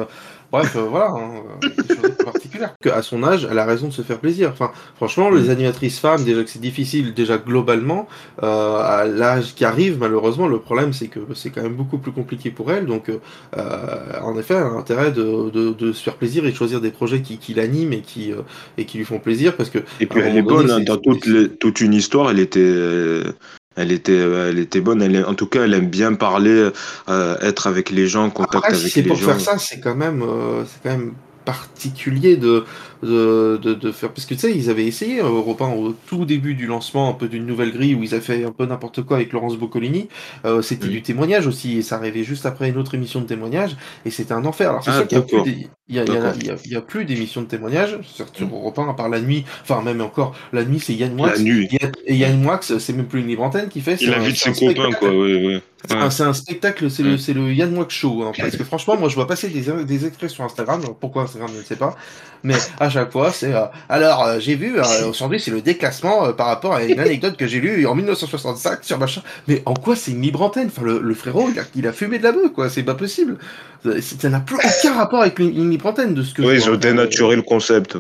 [0.52, 1.68] bref, euh, voilà, hein, euh,
[2.02, 2.74] peu particulières.
[2.82, 4.50] Que, à son âge, elle a raison de se faire plaisir.
[4.52, 8.08] Enfin, franchement, les animatrices femmes, déjà que c'est difficile, déjà globalement,
[8.42, 12.12] euh, à l'âge qui arrive, malheureusement, le problème c'est que c'est quand même beaucoup plus
[12.12, 12.86] compliqué pour elle.
[12.86, 16.56] Donc, euh, en effet, elle a intérêt de, de, de se faire plaisir et de
[16.56, 18.42] choisir des projets qui, qui l'animent et qui euh,
[18.78, 21.58] et qui lui font plaisir parce que Et puis elle est bonne hein, dans toute,
[21.58, 22.30] toute une histoire.
[22.30, 23.32] Elle était, euh,
[23.76, 25.00] elle était, euh, elle était bonne.
[25.02, 26.70] Elle est- en tout cas, elle aime bien parler,
[27.08, 29.26] euh, être avec les gens, en contact Après, si avec c'est les pour gens.
[29.26, 31.12] faire ça, c'est quand même, euh, c'est quand même
[31.44, 32.64] particulier de,
[33.02, 34.12] de, de, de faire.
[34.12, 37.14] Parce que tu sais, ils avaient essayé, Europe 1, au tout début du lancement, un
[37.14, 40.08] peu d'une nouvelle grille où ils avaient fait un peu n'importe quoi avec Laurence Boccolini.
[40.44, 40.90] Euh, c'était Oui.
[40.92, 44.34] du témoignage aussi, et ça arrivait juste après une autre émission de témoignage, et c'était
[44.34, 44.68] un enfer.
[44.70, 46.80] Alors c'est Ah, sûr qu'il y a plus des- il y a, a- a- a
[46.80, 48.52] plus d'émissions de témoignage sur sur Mm.
[48.52, 51.30] Europe 1, à part la nuit, enfin même encore, la nuit c'est Yann Moix.
[51.32, 51.68] La nuit.
[51.72, 53.96] Et Yann- Et Yann Moix, c'est même plus une libre antenne qui fait.
[53.98, 54.96] c'est Il invite ses copains, spectacle.
[54.98, 55.10] quoi.
[55.10, 55.62] Ouais, ouais.
[56.10, 58.22] C'est un- spectacle, c'est le, c'est le Yann Moix Show.
[58.22, 60.82] hein, parce que franchement, moi, je vois passer des, des extraits sur Instagram.
[61.00, 61.96] Pourquoi Instagram, je ne sais pas.
[62.44, 63.52] Mais à chaque fois, c'est.
[63.54, 66.98] euh, alors, euh, j'ai vu, euh, aujourd'hui, c'est le déclassement euh, par rapport à une
[67.00, 69.22] anecdote que j'ai lue en 1965 sur machin.
[69.48, 70.68] Mais en quoi c'est une libre antenne?
[70.68, 72.68] Enfin, le, le frérot, il a, il a fumé de la bœuf, quoi.
[72.70, 73.38] C'est pas possible.
[73.84, 76.48] Ça ça n'a plus aucun rapport avec une, une libre antenne de ce que je
[76.54, 77.96] ils ont dénaturé le concept.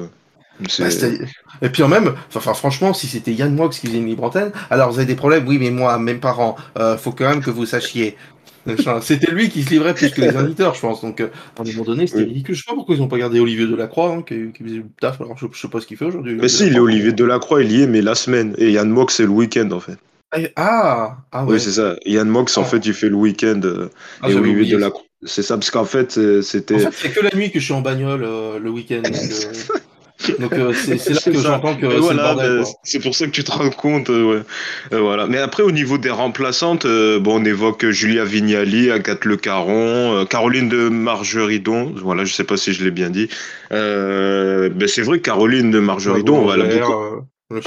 [0.78, 0.86] Bah,
[1.62, 4.52] et puis en même, enfin franchement, si c'était Yann Moix qui faisait une libre antenne,
[4.70, 7.50] alors vous avez des problèmes, oui, mais moi, mes parents, euh, faut quand même que
[7.50, 8.16] vous sachiez.
[9.00, 11.00] C'était lui qui se livrait plus que les invités, je pense.
[11.00, 12.28] Donc, euh, à un moment donné, c'était Oui.
[12.28, 12.54] ridicule.
[12.54, 14.84] Je sais pas pourquoi ils ont pas gardé Olivier Delacroix, hein, qui, qui faisait le
[15.00, 15.18] taf.
[15.18, 16.34] Alors, je, je sais pas ce qu'il fait aujourd'hui.
[16.38, 18.54] Mais si, il est Olivier Delacroix, il y est, mais la semaine.
[18.58, 19.96] Et Yann Mox, c'est le week-end, en fait.
[20.56, 21.54] Ah, ah ouais.
[21.54, 21.96] Oui, c'est ça.
[22.04, 22.64] Yann Mox, en Ah.
[22.66, 23.60] fait, il fait le week-end.
[23.64, 23.88] euh,
[24.20, 24.74] Ah, et Olivier.
[24.74, 25.04] Delacroix.
[25.24, 26.86] C'est ça, parce qu'en fait, euh, c'était.
[26.86, 29.02] En fait, c'est que la nuit que je suis en bagnole euh, le week-end.
[30.38, 33.44] donc, euh, euh, c'est là que j'entends que c'est ben, c'est pour ça que tu
[33.44, 34.08] te rends compte.
[34.08, 34.42] euh, ouais.
[34.94, 35.26] Euh, voilà.
[35.26, 40.16] Mais après, au niveau des remplaçantes, euh, bon, on évoque Julia Vignali, Agathe Le Caron,
[40.16, 41.92] euh, Caroline de Margeridon.
[41.96, 43.28] Voilà, je sais pas si je l'ai bien dit.
[43.72, 47.60] Euh, ben, c'est vrai que Caroline de Margeridon, on va la beaucoup- euh, le.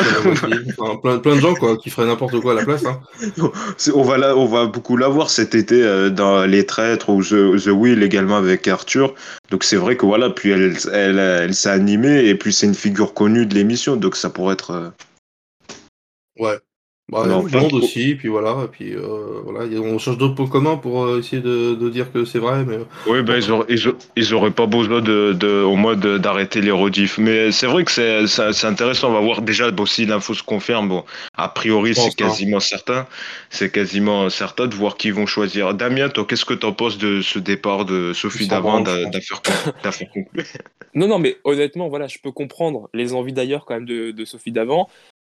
[0.79, 2.85] Enfin, plein, plein de gens quoi, qui feraient n'importe quoi à la place.
[2.85, 3.01] Hein.
[3.93, 7.21] on va la, on va beaucoup la voir cet été euh, dans Les Traîtres ou
[7.23, 9.13] The, The Will également avec Arthur.
[9.51, 12.75] Donc c'est vrai que voilà, puis elle, elle, elle s'est animée et puis c'est une
[12.75, 14.71] figure connue de l'émission, donc ça pourrait être.
[14.71, 14.89] euh,
[16.39, 16.57] Ouais.
[17.09, 20.47] Bah, Non, le monde aussi, puis voilà, et puis euh, voilà, on cherche d'autres points
[20.47, 23.67] communs pour euh, essayer de, de dire que c'est vrai, mais Oui, ben, ils, auraient,
[24.15, 27.17] ils, auraient pas besoin de, de, au moins de- d'arrêter les rediffs.
[27.17, 29.09] Mais c'est vrai que c'est, intéressant.
[29.09, 30.87] On va voir déjà bon, si l'info se confirme.
[30.87, 31.03] Bon,
[31.35, 32.29] a priori, c'est pas.
[32.29, 33.05] quasiment certain.
[33.49, 35.73] C'est quasiment certain de voir qui vont choisir.
[35.73, 39.71] Damien, toi, qu'est-ce que tu en penses de ce départ de Sophie Davant d'affaires con-
[39.83, 40.45] d'affaires conclues
[40.95, 44.25] Non, non, mais honnêtement, voilà, je peux comprendre les envies d'ailleurs quand même de, de
[44.25, 44.89] Sophie Davant.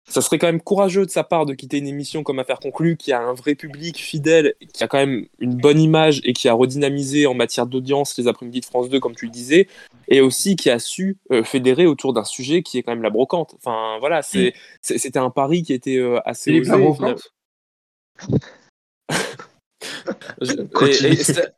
[0.09, 2.97] Ça serait quand même courageux de sa part de quitter une émission comme Affaire conclue,
[2.97, 6.49] qui a un vrai public fidèle, qui a quand même une bonne image et qui
[6.49, 9.69] a redynamisé en matière d'audience les après-midi de France 2, comme tu le disais,
[10.09, 13.11] et aussi qui a su euh, fédérer autour d'un sujet qui est quand même la
[13.11, 13.55] brocante.
[13.57, 14.53] Enfin, voilà, c'est,
[14.99, 16.83] c'était un pari qui était euh, assez Philippe osé.
[20.41, 20.55] Je-
[20.87, 21.49] et- et c'était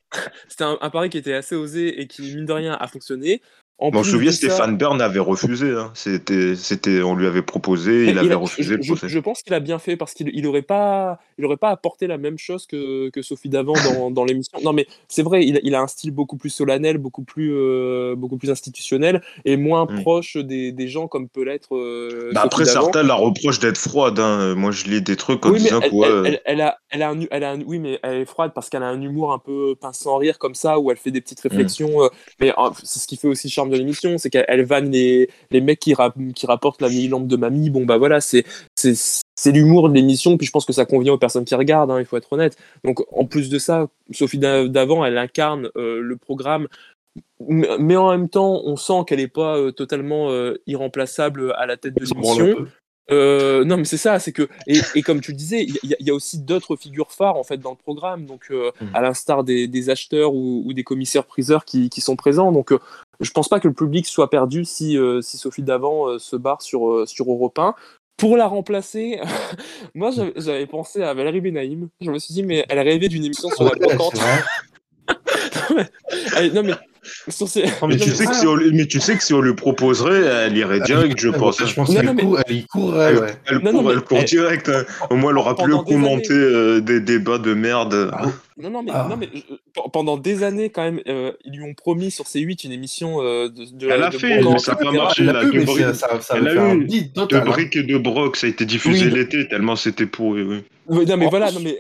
[0.49, 3.43] c'était un, un pari qui était assez osé et qui, mine de rien, a fonctionné.
[3.79, 5.73] En Bon, je me souviens, de ça- Stéphane Bern avait refusé.
[5.73, 5.91] Hein.
[5.95, 9.43] C'était, c'était, on lui avait proposé, il avait a- refusé je, le je- je pense
[9.43, 12.39] qu'il a bien fait parce qu'il il aurait pas, il aurait pas apporté la même
[12.39, 14.59] chose que, que Sophie Davant dans, dans l'émission.
[14.63, 17.53] Non, mais c'est vrai, il, a- il a un style beaucoup plus solennel, beaucoup plus,
[17.53, 20.03] euh, beaucoup plus institutionnel et moins Mm.
[20.03, 21.75] proche des, des gens comme peut l'être.
[21.75, 22.83] euh, Bah, après, Davant.
[22.85, 24.21] certains la reprochent d'être froide.
[24.21, 24.55] Hein.
[24.55, 26.61] Moi, je lis des trucs en Oui, mais disant elle, que ouais, elle- elle- elle
[26.61, 28.89] a, elle a un, elle a un- oui, mais elle est froide parce qu'elle a
[28.89, 31.49] un humour un peu pince sans rire comme ça, où elle fait des petites Mm.
[31.49, 32.05] réflexions.
[32.05, 32.09] euh,
[32.41, 35.29] mais euh, c'est ce qui fait aussi charme de l'émission, c'est qu'elle elle vanne les,
[35.51, 37.71] les mecs qui, rap- qui rapportent la vieille lampe de mamie.
[37.71, 38.45] Bon, bah voilà, c'est
[38.77, 38.95] c'est
[39.37, 41.99] c'est l'humour de l'émission, puis je pense que ça convient aux personnes qui regardent, hein,
[42.01, 42.57] il faut être honnête.
[42.85, 46.69] Donc, en plus de ça, Sophie Da- Davant, elle incarne euh, le programme.
[47.41, 51.77] Mais en même temps, on sent qu'elle n'est pas euh, totalement euh, irremplaçable à la
[51.77, 52.67] tête de l'émission.
[53.11, 55.93] Euh, non, mais c'est ça, c'est que et, et comme tu le disais, il y,
[55.93, 58.71] a- il y a aussi d'autres figures phares en fait dans le programme, donc euh,
[58.81, 58.89] Mhm.
[58.95, 62.51] à l'instar des, des acheteurs ou, ou des commissaires priseurs qui, qui sont présents.
[62.51, 62.79] Donc, euh,
[63.21, 66.37] je pense pas que le public soit perdu si, euh, si Sophie Davant euh, se
[66.37, 67.75] barre sur euh, sur Europe 1.
[68.17, 69.19] Pour la remplacer,
[69.95, 71.89] moi j'avais- pensé à Valérie Benaïm.
[72.01, 74.15] Je me suis dit mais elle rêvait d'une émission sur la brocante.
[76.55, 76.73] non mais
[77.29, 79.35] sur ces- Non, Mais tu, sais que si on, lui- mais tu sais que si
[79.35, 81.63] on lui proposerait, elle irait direct, je pense.
[81.65, 83.35] Je pense qu'elle court- elle y courrait, Elle, ouais.
[83.47, 84.69] elle Non, court, non, mais elle court elle- direct.
[84.71, 84.85] hein.
[85.11, 88.11] Au moins, elle aura des commenter euh, des débats de merde.
[88.57, 89.07] Non, non, mais, Ah.
[89.11, 92.25] non, mais euh, pe- pendant des années, quand même, euh, ils lui ont promis sur
[92.27, 95.23] C8 une émission euh, de, de Elle a de fait, mais ça a pas marché.
[95.25, 97.45] Elle la a pu, mais Debris- ça, ça, ça elle a un eu De hein.
[97.45, 100.43] briques et de broc, ça a été diffusé Oui, l'été, tellement c'était pourri.
[100.43, 100.63] Oui.
[100.87, 101.79] Non, mais En voilà, plus- non, mais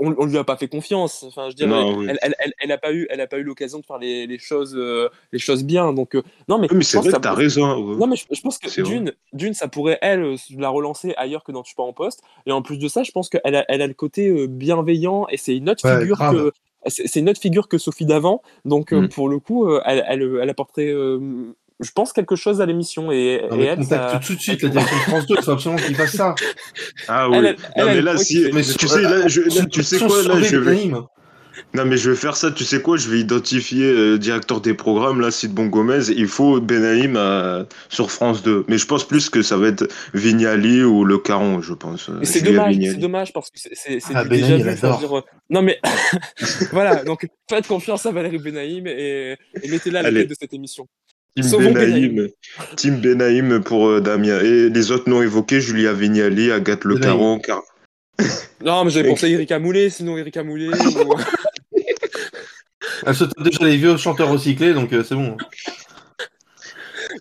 [0.00, 1.22] on, on lui a pas fait confiance.
[1.22, 2.06] Enfin, je dirais, Non, oui.
[2.10, 4.26] elle, elle, elle, elle a pas eu, elle a pas eu l'occasion de faire les,
[4.26, 5.92] les choses, euh, les choses bien.
[5.92, 7.76] Donc, euh, non, mais, Oui, mais c'est vrai t'as raison.
[7.92, 7.96] ouais.
[7.96, 11.44] Non, mais je, je pense que d'une, d'une, ça pourrait, elle, euh, la relancer ailleurs
[11.44, 12.22] que dans Tu pas en poste.
[12.46, 15.26] Et en plus de ça, je pense qu'elle a, elle a le côté euh, bienveillant
[15.30, 16.36] et c'est une autre Ouais, figure grave.
[16.36, 16.52] que.
[16.86, 18.42] C'est une autre figure que Sophie d'avant.
[18.66, 19.08] Donc, euh, Mm.
[19.08, 21.18] pour le coup, euh, elle, elle, elle apporterait, euh,
[21.80, 23.10] je pense, quelque chose à l'émission.
[23.10, 24.20] Et, Non, et elle, contacte ça.
[24.26, 26.34] tout de suite la direction de France 2, il faut absolument qu'il fasse ça.
[27.08, 27.36] Ah oui.
[27.38, 28.50] Elle, elle, non, elle, mais elle là, si.
[28.52, 30.90] Mais tu sais, là, je- là, tu sais quoi, là, je vais.
[31.74, 32.52] Non, mais je vais faire ça.
[32.52, 36.08] Tu sais quoi, je vais identifier euh, directeur des programmes, là, Sid Bon Gomez.
[36.10, 38.64] Il faut Benaïm euh, sur France 2.
[38.68, 42.08] Mais je pense plus que ça va être Vignali ou Le Caron, je pense.
[42.08, 44.98] euh, Mais c'est dommage, c'est dommage parce que c'est- c'est c'est Ah, Benaïm, déjà vu.
[45.00, 45.80] dire, euh, non mais
[46.72, 50.20] voilà, donc faites confiance à Valérie Benaïm et, et mettez-la à la Allez.
[50.20, 50.86] tête de cette émission.
[51.36, 52.28] Team Sauvons Benaïm.
[52.76, 54.38] Team Benaïm pour euh, Damien.
[54.40, 57.12] Et les autres non évoqués, Julia Vignali, Agathe Le Benaïm.
[57.12, 57.38] Caron.
[57.40, 57.62] Car...
[58.64, 60.68] Non, mais j'avais pensé à Erika Moulet, sinon Erika Moulet.
[60.86, 61.14] ou-
[63.06, 65.36] Elle se tape déjà les vieux chanteurs recyclés, donc euh, c'est bon.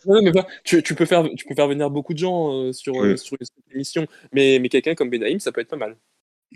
[0.06, 2.74] Non, mais bah, tu, tu peux faire, tu peux faire venir beaucoup de gens euh,
[2.74, 3.17] sur, euh, Oui.
[3.17, 5.98] sur cette émission, mais, mais quelqu'un comme Benaïm, ça peut être pas mal.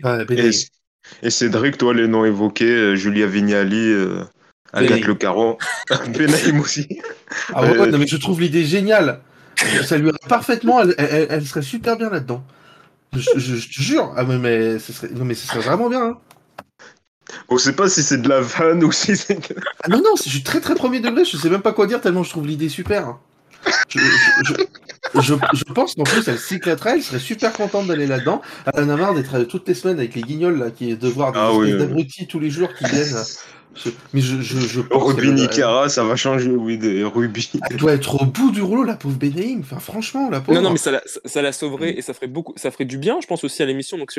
[0.02, 0.24] Ouais,
[1.22, 4.22] Et, Cédric, toi, les noms évoqués, euh, Julia Vignali, euh,
[4.72, 5.04] Agathe.
[5.04, 5.56] Le Caron,
[6.08, 6.86] Benaïm aussi.
[7.52, 9.20] Ah ouais, Euh, ouais, non, mais je trouve l'idée géniale.
[9.84, 12.44] Ça lui irait parfaitement, elle, elle- elle serait super bien là-dedans.
[13.14, 15.88] Je, je- je te jure, ah, mais, mais, ce serait, non, mais ce serait vraiment
[15.88, 16.02] bien.
[16.02, 16.18] hein.
[17.48, 19.38] On sait pas si c'est de la vanne ou si c'est.
[19.82, 22.00] Ah non, non, je suis très très premier degré, je sais même pas quoi dire
[22.00, 23.16] tellement je trouve l'idée super.
[23.88, 24.54] Je, je,
[25.14, 28.40] je, je- je pense qu'en plus elle s'éclaterait, elle serait super contente d'aller là-dedans.
[28.74, 31.08] Elle en a marre d'être toutes les semaines avec les guignols là, qui est de
[31.08, 32.26] voir des Ah oui.
[32.28, 33.16] tous les jours qui viennent.
[34.12, 37.50] Mais je, je, je Ruby Nicara, ça va changer, oui, de Ruby.
[37.70, 39.60] Elle doit être au bout du rouleau, la pauvre Benaïm.
[39.60, 40.56] Enfin, franchement, la pauvre.
[40.56, 42.98] Non, non, mais ça la, ça la sauverait et ça ferait beaucoup, ça ferait du
[42.98, 43.98] bien, je pense aussi à l'émission.
[43.98, 44.12] Donc,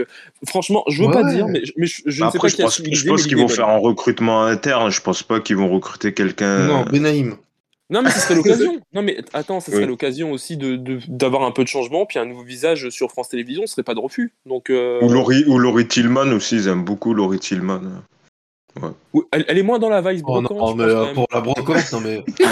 [0.47, 3.07] franchement, je veux pas dire, mais, mais je, je ne sais pas je pense, je
[3.07, 4.91] pense qu'ils vont faire un recrutement interne.
[4.91, 6.67] Je pense pas qu'ils vont recruter quelqu'un.
[6.67, 7.35] Non, Benaïm.
[7.89, 8.79] Non, mais ce serait l'occasion.
[8.93, 12.25] Non, mais attends, ce serait l'occasion aussi de, d'avoir un peu de changement, puis un
[12.25, 14.33] nouveau visage sur France Télévisions, ce serait pas de refus.
[14.45, 17.81] Donc, euh, ou, Laurie, ou Laurie Tillman aussi, ils aiment beaucoup Laurie Tillman.
[18.81, 19.21] Ouais.
[19.31, 22.23] Elle, est moins dans la vibe oh, non, mais euh, pour la brocante, non mais.
[22.37, 22.43] tu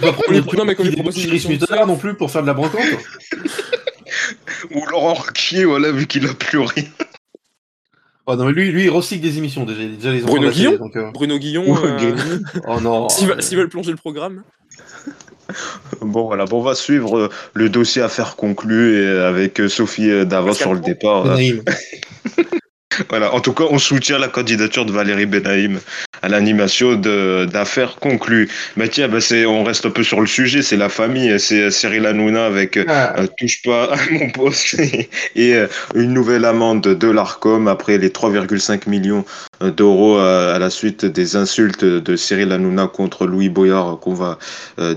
[0.00, 2.82] peux prendre non, mais comme il non plus pour faire de la brocante.
[4.74, 6.84] ou Laurent Ruquier, voilà, vu qu'il a plus rien.
[8.26, 9.82] Oh non, mais lui, lui, il recycle des émissions déjà.
[9.84, 11.10] déjà les Bruno, Guillon donc, euh...
[11.12, 12.38] Bruno Guillon euh...
[12.66, 14.42] Oh non S'ils veulent plonger le programme.
[16.02, 20.26] Bon voilà, bon, on va suivre euh, le dossier affaire conclue et avec euh, Sophie
[20.26, 21.38] Davos sur le départ.
[23.08, 25.80] Voilà, en tout cas, on soutient la candidature de Valérie Benaïm
[26.22, 28.48] à l'animation d'affaires conclues.
[28.76, 32.06] Mais tiens, bah, on reste un peu sur le sujet, c'est la famille, c'est Cyril
[32.06, 33.14] Hanouna avec euh, ah.
[33.38, 34.76] Touche pas à mon poste
[35.36, 39.24] et euh, une nouvelle amende de l'ARCOM après les 3,5 millions
[39.62, 44.38] euh, d'euros à, la suite des insultes de Cyril Hanouna contre Louis Boyard, qu'on va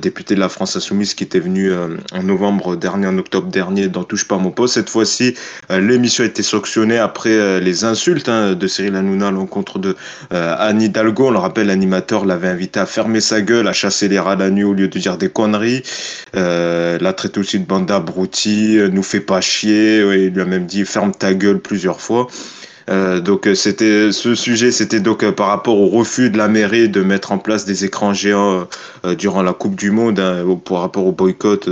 [0.02, 1.72] député de la France Insoumise qui était venu
[2.14, 4.76] en novembre dernier, en octobre dernier dans Touche pas à mon poste.
[4.76, 5.36] Cette fois-ci,
[5.70, 9.96] l'émission a été sanctionnée après les insultes hein, de Cyril Hanouna à l'encontre de
[10.32, 10.82] Anne
[11.20, 14.50] On le rappelle, l'animateur l'avait invité à fermer sa gueule, à chasser les rats la
[14.50, 15.84] nuit au lieu de dire des conneries.
[16.36, 20.00] Euh, l'a traité aussi de bande d'abrutis, euh, nous fait pas chier.
[20.00, 22.28] il lui a même dit ferme ta gueule plusieurs fois.
[22.90, 27.02] Euh, donc c'était ce sujet, c'était donc par rapport au refus de la mairie de
[27.02, 28.68] mettre en place des écrans géants
[29.18, 31.70] durant la Coupe du Monde, hein, par rapport au boycott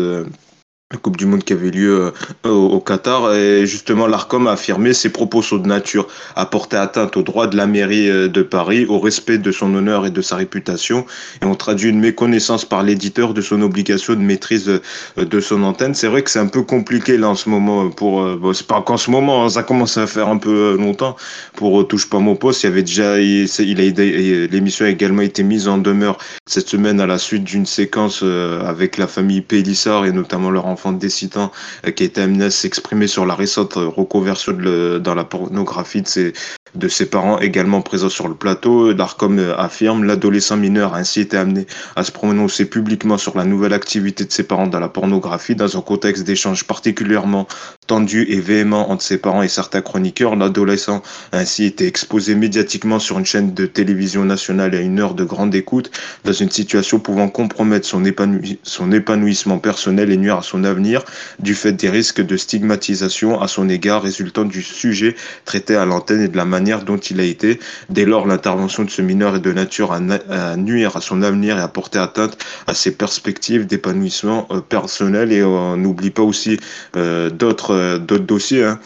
[0.92, 2.12] la Coupe du Monde qui avait lieu
[2.48, 3.36] euh, au, Qatar.
[3.36, 7.46] Et justement l'Arcom a affirmé ses propos sont de nature à porter atteinte aux droits
[7.46, 11.06] de la mairie euh, de Paris, au respect de son honneur et de sa réputation.
[11.44, 15.62] Et on traduit une méconnaissance par l'éditeur de son obligation de maîtrise euh, de son
[15.62, 15.94] antenne.
[15.94, 18.82] C'est vrai que c'est un peu compliqué là en ce moment pour bon, c'est pas
[18.82, 21.16] qu'en ce moment, hein, ça commence à faire un peu longtemps.
[21.54, 23.48] Pour touche pas mon poste, il y avait déjà il,
[23.80, 28.24] a l'émission a également été mise en demeure cette semaine à la suite d'une séquence
[28.24, 31.52] avec la famille Pélissard et notamment leur enfant enfant décidant
[31.86, 36.08] euh, qui a été amené à s'exprimer sur la récente reconversion dans la pornographie de
[36.08, 36.34] ses,
[36.76, 38.94] de ses parents également présents sur le plateau.
[38.94, 41.66] L'ARCOM euh, affirme l'adolescent mineur a ainsi été amené
[41.96, 45.78] à se prononcer publiquement sur la nouvelle activité de ses parents dans la pornographie dans
[45.78, 47.48] un contexte d'échange particulièrement
[47.88, 50.36] tendu et véhément entre ses parents et certains chroniqueurs.
[50.36, 55.16] L'adolescent a ainsi été exposé médiatiquement sur une chaîne de télévision nationale à une heure
[55.16, 55.92] de grande écoute
[56.24, 61.04] dans une situation pouvant compromettre son épanouissement personnel et nuire à son avenir
[61.40, 66.22] du fait des risques de stigmatisation à son égard résultant du sujet traité à l'antenne
[66.22, 67.60] et de la manière dont il a été.
[67.90, 71.62] Dès lors, l'intervention de ce mineur est de nature à, nuire à son avenir et
[71.62, 75.32] à porter atteinte à ses perspectives d'épanouissement euh, personnel.
[75.32, 76.60] Et on n'oublie pas aussi
[76.96, 78.64] euh, d'autres euh, d'autres dossiers.
[78.64, 78.80] Hein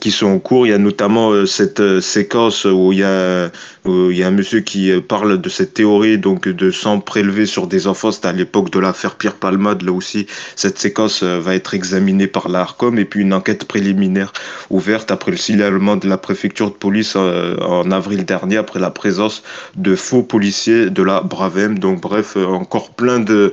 [0.00, 0.66] qui sont en cours.
[0.66, 3.50] Il y a notamment euh, cette euh, séquence où il y a
[3.84, 6.98] où il y a un monsieur qui euh, parle de cette théorie donc de sang
[7.00, 8.10] prélevé sur des enfants.
[8.10, 9.82] C'était à l'époque de l'affaire Pierre Palmade.
[9.82, 14.32] Là aussi, cette séquence va être examinée par l'Arcom et puis une enquête préliminaire
[14.70, 19.42] ouverte après le signalement de la préfecture de police en avril dernier après la présence
[19.76, 21.78] de faux policiers de la Bravem.
[21.78, 23.52] Donc bref, encore plein de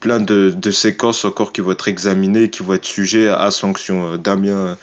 [0.00, 4.16] plein de, de séquences encore qui vont être examinées, qui vont être sujets à sanction.
[4.16, 4.76] Damien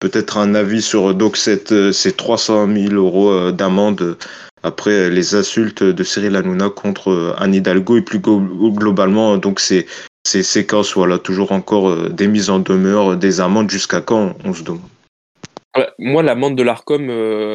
[0.00, 4.18] peut-être un avis sur donc cette, euh, ces 300 000 euros euh, d'amende euh,
[4.62, 9.86] après les insultes de Cyril Hanouna contre Anne Hidalgo et plus globalement donc ces,
[10.26, 14.64] ces séquences voilà toujours encore des mises en demeure des amendes jusqu'à quand on se
[14.64, 14.82] demande?
[16.00, 17.08] Moi, l'amende de l'Arcom,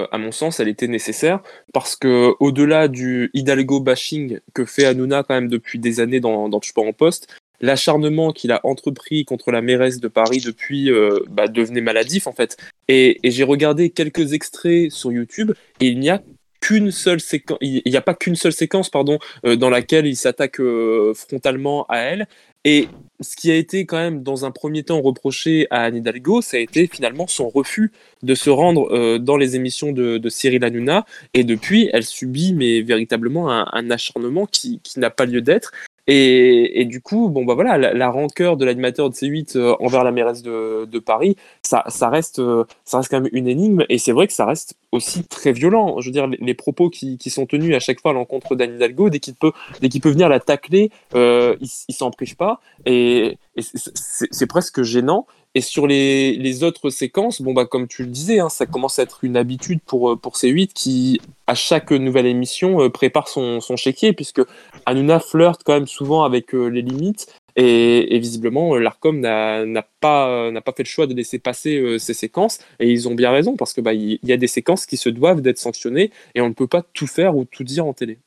[0.10, 1.42] à mon sens, elle était nécessaire
[1.74, 6.48] parce que au-delà du Hidalgo bashing que fait Hanouna quand même depuis des années dans,
[6.48, 7.28] dans pas en poste,
[7.62, 12.34] l'acharnement qu'il a entrepris contre la mairesse de Paris depuis euh, bah, devenait maladif en
[12.34, 12.58] fait.
[12.88, 16.22] Et, j'ai regardé quelques extraits sur YouTube et il n'y a
[16.60, 20.16] qu'une seule séquence, il n'y a pas qu'une seule séquence pardon euh, dans laquelle il
[20.16, 22.28] s'attaque euh, frontalement à elle.
[22.66, 22.88] Et
[23.20, 26.56] ce qui a été quand même dans un premier temps reproché à Anne Hidalgo, ça
[26.56, 31.06] a été finalement son refus de se rendre dans les émissions de, Cyril Hanouna.
[31.34, 35.74] Et depuis, elle subit mais véritablement un, acharnement qui n'a pas lieu d'être.
[36.08, 40.12] Et, du coup, bon bah voilà, la, rancœur de l'animateur de C8 euh, envers la
[40.12, 43.86] mairesse de, Paris, ça, reste, euh, ça reste quand même une énigme.
[43.90, 46.02] Et c'est vrai que ça reste aussi très violent.
[46.02, 49.10] Je veux dire, les, propos qui, sont tenus à chaque fois à l'encontre d'Anne Hidalgo,
[49.10, 52.60] dès qu'il peut, peut venir la tacler, euh, il, il s'en prive pas.
[52.86, 55.26] Et c'est presque gênant.
[55.56, 59.00] Et sur les, les, autres séquences, bon bah comme tu le disais, hein, ça commence
[59.00, 63.62] à être une habitude pour pour ces 8 qui à chaque nouvelle émission prépare son,
[63.62, 64.42] son chéquier puisque
[64.86, 70.72] Hanouna flirte quand même souvent avec les limites et, visiblement, l'Arcom n'a pas, n'a pas
[70.72, 73.84] fait le choix de laisser passer ces séquences, et ils ont bien raison, parce qu'il
[73.84, 76.82] bah, y, a des séquences qui se doivent d'être sanctionnées, et on ne peut pas
[76.82, 78.18] tout faire ou tout dire en télé.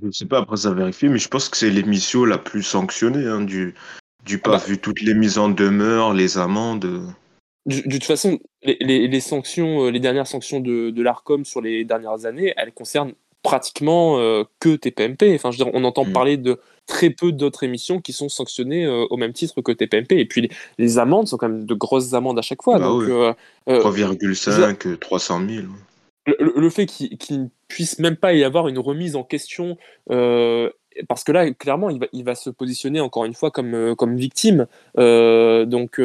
[0.00, 2.62] Je ne sais pas, après ça vérifie, mais je pense que c'est l'émission la plus
[2.62, 3.74] sanctionnée hein, du,
[4.26, 4.64] du ah pas, bah.
[4.66, 7.14] vu toutes les mises en demeure, les amendes.
[7.66, 12.26] De, toute façon, les, les, sanctions, les dernières sanctions de, de l'ARCOM sur les dernières
[12.26, 13.12] années, elles concernent
[13.42, 14.18] pratiquement
[14.60, 15.34] que TPMP.
[15.34, 16.12] Enfin, je veux dire, on entend mmh.
[16.12, 20.12] parler de très peu d'autres émissions qui sont sanctionnées au même titre que TPMP.
[20.12, 22.78] Et puis les, amendes sont quand même de grosses amendes à chaque fois.
[22.78, 25.66] 3,5, 300 000
[26.38, 29.76] le, fait qu'il ne puisse même pas y avoir une remise en question,
[30.10, 30.70] euh,
[31.08, 34.66] parce que là, clairement, il va, se positionner encore une fois comme, euh, victime.
[34.98, 36.00] Euh, donc,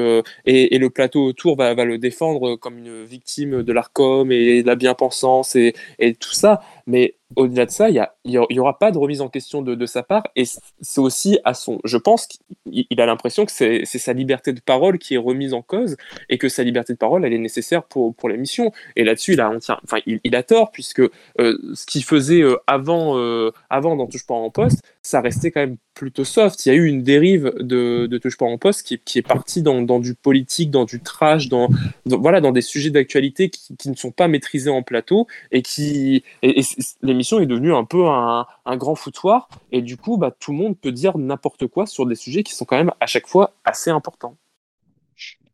[0.45, 4.67] et, le plateau autour va, va, le défendre comme une victime de l'ARCOM et de
[4.67, 6.62] la bien-pensance et, et, tout ça.
[6.88, 9.86] Mais au-delà de ça, il n'y y aura pas de remise en question de, de
[9.86, 10.24] sa part.
[10.36, 11.80] Et c'est aussi à son.
[11.84, 15.62] Je pense qu'il a l'impression que c'est sa liberté de parole qui est remise en
[15.62, 15.98] cause
[16.30, 18.72] et que sa liberté de parole, elle est nécessaire pour, pour l'émission.
[18.96, 19.52] Et là-dessus, il, a,
[19.84, 24.34] enfin, il, a tort, puisque euh, ce qu'il faisait euh, avant, euh, avant dans pas
[24.34, 26.66] en poste, ça restait quand même plutôt soft.
[26.66, 29.24] Il y a eu une dérive de, de Touche pas en poste qui, qui est
[29.24, 31.70] partie dans, dans, du politique, dans du trash, dans,
[32.06, 36.24] voilà, dans des sujets d'actualité qui, qui, ne sont pas maîtrisés en plateau et qui.
[36.44, 36.62] Et,
[37.02, 38.46] l'émission est devenue un peu un,
[38.78, 42.16] grand foutoir et du coup, bah, tout le monde peut dire n'importe quoi sur des
[42.16, 44.38] sujets qui sont quand même à chaque fois assez importants.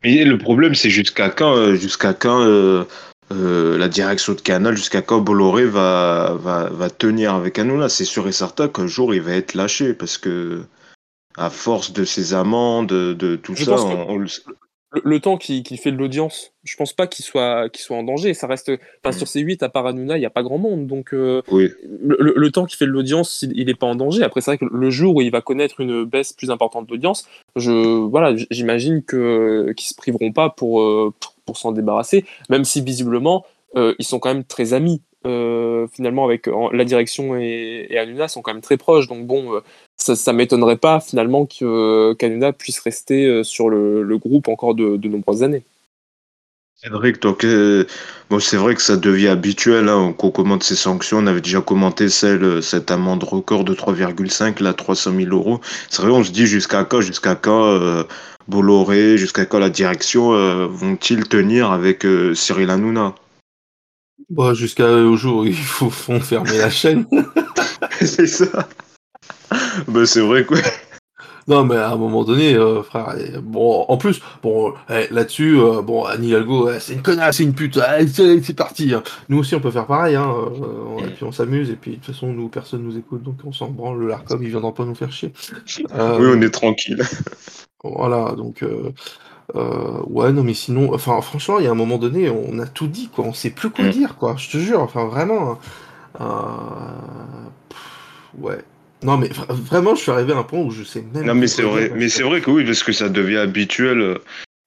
[0.04, 2.84] Mais le problème, c'est jusqu'à quand, euh, jusqu'à quand euh,
[3.32, 7.90] euh, la direction de Canal, jusqu'à quand Bolloré va, va, tenir avec Hanouna.
[7.90, 10.63] C'est sûr et certain qu'un jour, il va être lâché parce que
[11.38, 14.18] à force de ses amendes, de, tout ça, on,
[15.04, 18.34] le, temps qu'il fait de l'audience, je pense pas qu'il soit, en danger.
[18.34, 18.72] Ça reste,
[19.04, 19.18] enfin, mm.
[19.18, 20.88] sur ces 8, à part Hanouna, il n'y a pas grand monde.
[20.88, 24.24] Donc, euh, le, temps qu'il fait de l'audiance, il n'est pas en danger.
[24.24, 27.28] Après, c'est vrai que le jour où il va connaître une baisse plus importante d'audience,
[27.56, 31.13] voilà, j'imagine qu'ils se priveront pas pour, euh,
[31.48, 35.02] pour, s'en débarrasser, même si visiblement, euh, ils sont quand même très amis.
[35.92, 39.08] finalement, avec la direction et, Hanouna sont quand même très proches.
[39.08, 39.62] Donc, bon,
[39.98, 45.08] ça, ça m'étonnerait pas finalement que Canada puisse rester euh, sur le, groupe encore de,
[45.08, 45.64] nombreuses années.
[46.80, 47.36] Cédric, toi,
[48.30, 51.18] bon, c'est vrai que ça devient habituel hein, qu'on commente ces sanctions.
[51.18, 55.60] On avait déjà commenté celle, euh, cette amende record de 3,5, là, 300 000 euros.
[55.90, 58.04] C'est vrai, on se dit jusqu'à quand, jusqu'à quand euh,
[58.48, 63.16] Bolloré, jusqu'à quand la direction euh, vont-ils tenir avec Cyril Hanouna?
[64.30, 67.08] Bah, Jusqu'au jour où il faut, faut fermer la chaîne.
[68.02, 68.70] c'est ça.
[69.88, 70.60] bah, c'est vrai quoi.
[71.48, 75.82] Non, mais à un moment donné, euh, frère, bon, en plus, bon, eh, là-dessus, euh,
[75.82, 78.94] bon, Anne Hidalgo, eh, c'est une connasse, c'est une pute, eh, c'est parti.
[78.94, 79.02] Hein.
[79.30, 81.96] Nous aussi, on peut faire pareil, hein, euh, et puis on s'amuse, et puis de
[81.98, 84.84] toute façon, nous, personne nous écoute, donc on s'en branle, le Larcom, il viendra pas
[84.84, 85.32] nous faire chier.
[85.80, 87.02] oui, on est tranquille.
[87.82, 88.66] Voilà, donc,
[89.56, 92.88] ouais, non, mais sinon, enfin, franchement, il y a un moment donné, on a tout
[92.88, 93.92] dit, quoi, on sait plus quoi mm.
[93.92, 95.60] dire, quoi, je te jure, enfin, vraiment.
[96.20, 96.28] Hein.
[98.38, 98.58] ouais.
[99.04, 101.26] Non, mais vraiment, je suis arrivé à un point où je sais même.
[101.26, 104.18] Non, mais c'est vrai, mais c'est vrai que oui, parce que ça devient habituel.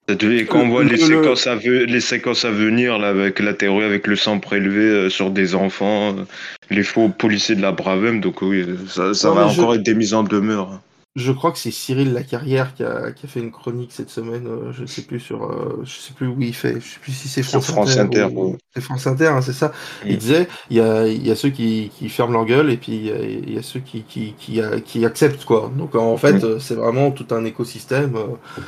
[0.09, 3.53] Ça devient, quand on voit les, séquences à les séquences à venir, là, avec la
[3.53, 6.23] théorie, avec le sang prélevé euh, sur des enfants, euh,
[6.69, 10.13] les faux policiers de la Bravem, donc oui, ça, ça va encore être des mises
[10.13, 10.81] en demeure.
[11.17, 14.47] Je crois que c'est Cyril Lacarrière qui a, qui a fait une chronique cette semaine,
[14.47, 16.99] euh, je ne sais plus sur, euh, je sais plus où il fait, je sais
[17.01, 18.27] plus si c'est France, France, Inter.
[18.73, 19.73] C'est France Inter, hein, c'est ça.
[20.05, 20.17] Il mm.
[20.17, 22.93] disait, il y a, il y a ceux qui, qui ferment leur gueule et puis
[22.93, 25.69] il y a, ceux qui, qui, qui, qui, acceptent quoi.
[25.75, 26.59] Donc en fait, mm.
[26.61, 28.61] c'est vraiment tout un écosystème euh,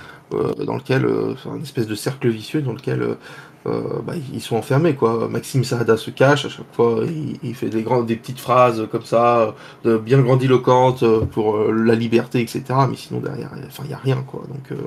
[0.66, 1.08] dans lequel,
[1.46, 3.18] un espèce de cercle vicieux dans lequel
[3.66, 5.30] euh, bah, ils sont enfermés quoi.
[5.30, 7.04] Maxime Saada se cache à chaque fois,
[7.44, 11.72] il, fait des grandes, des petites phrases comme ça, de bien grandiloquentes euh, pour euh,
[11.72, 12.64] la liberté, etc.
[12.90, 14.44] Mais sinon derrière, enfin il y a rien quoi.
[14.50, 14.80] Donc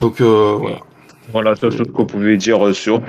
[0.00, 0.78] donc voilà.
[1.32, 3.00] Voilà, c'est ce qu'on pouvait dire sur,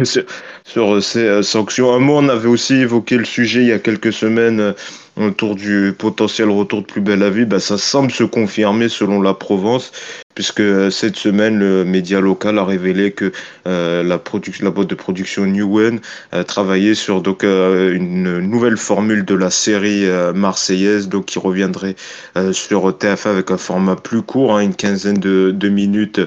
[0.64, 1.94] sur ces sanctions.
[1.94, 4.74] Un mot, on avait aussi évoqué le sujet il y a quelques semaines
[5.18, 9.34] autour du potentiel retour de Plus Belle Vie, bah, ça semble se confirmer selon la
[9.34, 9.92] Provence,
[10.36, 13.32] puisque euh, cette semaine, le média local a révélé que
[13.68, 14.22] euh, la,
[14.62, 16.00] la boîte de production Newen
[16.32, 21.96] a travaillé sur donc, euh, une nouvelle formule de la série marseillaise, donc qui reviendrait
[22.52, 26.22] sur TF1 avec un format plus court, hein, une quinzaine de, de minutes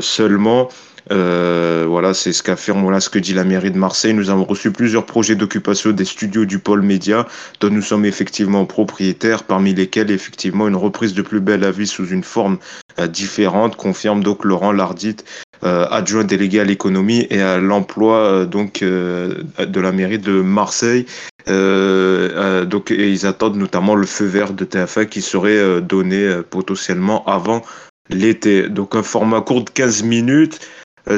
[0.00, 0.68] seulement.
[1.10, 4.14] Euh, voilà, c'est ce qu'affirme, voilà ce que dit la mairie de Marseille.
[4.14, 7.26] Nous avons reçu plusieurs projets d'occupation des studios du pôle média,
[7.60, 11.86] dont nous sommes effectivement propriétaires, parmi lesquels effectivement une reprise de plus belle à vie
[11.86, 12.58] sous une forme
[12.98, 15.16] euh, différente, confirme donc Laurent Lardit,
[15.64, 20.42] euh, adjoint délégué à l'économie et à l'emploi euh, donc euh, de la mairie de
[20.42, 21.06] Marseille.
[21.46, 27.62] donc et ils attendent notamment le feu vert de TF1 qui serait donné potentiellement avant
[28.10, 28.68] l'été.
[28.68, 30.58] Donc un format court de 15 minutes.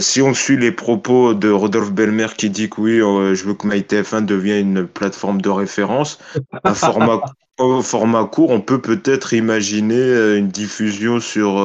[0.00, 3.66] Si on suit les propos de Rodolphe Belmer qui dit que oui, je veux que
[3.66, 6.18] MyTF1 devienne une plateforme de référence,
[6.64, 7.20] un format,
[7.58, 11.58] un format court, on peut peut-être imaginer une diffusion sur,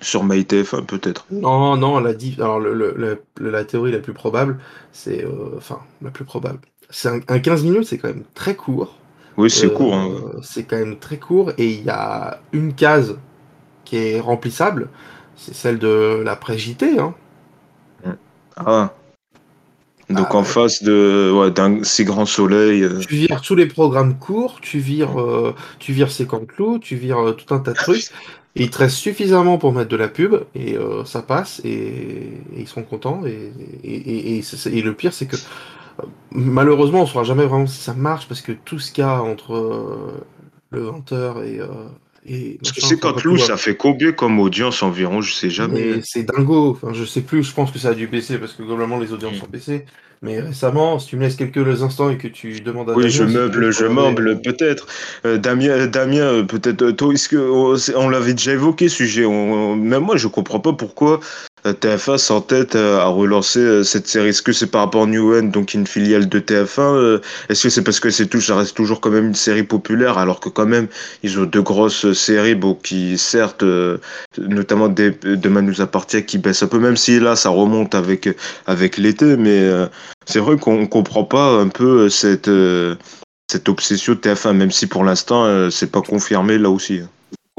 [0.00, 1.26] sur MyTF1 peut-être.
[1.30, 4.58] Non, non, la, Alors, le, la théorie la plus probable,
[4.92, 5.24] c'est.
[5.24, 6.60] Euh, enfin, la plus probable.
[6.90, 8.96] C'est un, 15 minutes, c'est quand même très court.
[9.36, 9.94] Oui, c'est court.
[9.94, 10.08] Hein.
[10.10, 13.16] Euh, c'est quand même très court et il y a une case
[13.84, 14.88] qui est remplissable,
[15.40, 16.98] c'est celle de la JT.
[16.98, 17.14] Hein.
[18.56, 18.92] Ah.
[20.10, 22.82] Donc ah, en face de ouais, d'un si grand soleil.
[22.82, 22.98] Euh.
[22.98, 25.16] Tu vires tous les programmes courts, tu vires,
[25.78, 28.10] tu vires Séquenclou, tu vires tout un tas de trucs.
[28.56, 32.66] il te reste suffisamment pour mettre de la pub et euh, ça passe et, ils
[32.66, 33.22] seront contents.
[33.26, 33.52] Et,
[33.84, 38.26] et, le pire, c'est que euh, malheureusement, on ne saura jamais vraiment si ça marche
[38.26, 40.24] parce que tout ce qu'il y a entre euh,
[40.70, 41.60] le 20h et.
[42.26, 45.22] Et c'est quand Lou, ça fait combien comme audience environ?
[45.22, 46.00] Je sais jamais.
[46.04, 46.70] C'est dingo.
[46.70, 47.42] Enfin, je sais plus.
[47.42, 49.44] Je pense que ça a dû baisser parce que globalement les audiences mm.
[49.44, 49.86] ont baissé.
[50.22, 53.24] Mais récemment, si tu me laisses quelques instants et que tu demandes à Oui, je
[53.24, 54.86] meuble, je meuble, peut-être.
[55.24, 60.02] Euh, Damien, Damien euh, peut-être, toi, est-ce que oh, on, l'avait déjà évoqué, sujet Même
[60.02, 61.20] moi, je comprends pas pourquoi
[61.64, 64.28] TF1 s'entête à relancer cette série.
[64.28, 67.68] Est-ce que c'est par rapport à New End, donc une filiale de TF1 Est-ce que
[67.68, 70.48] c'est parce que c'est tout, ça reste toujours quand même une série populaire, alors que
[70.48, 70.88] quand même,
[71.22, 73.64] ils ont deux grosses séries bon, qui, certes,
[74.38, 78.28] notamment des, Demain nous appartient, qui baissent un peu, même si là, ça remonte avec,
[78.66, 79.70] avec l'été, mais
[80.30, 82.94] c'est vrai qu'on comprend pas un peu euh, cette, euh,
[83.50, 87.02] cette obsession de TF1, même si pour l'instant, euh, c'est pas confirmé là aussi.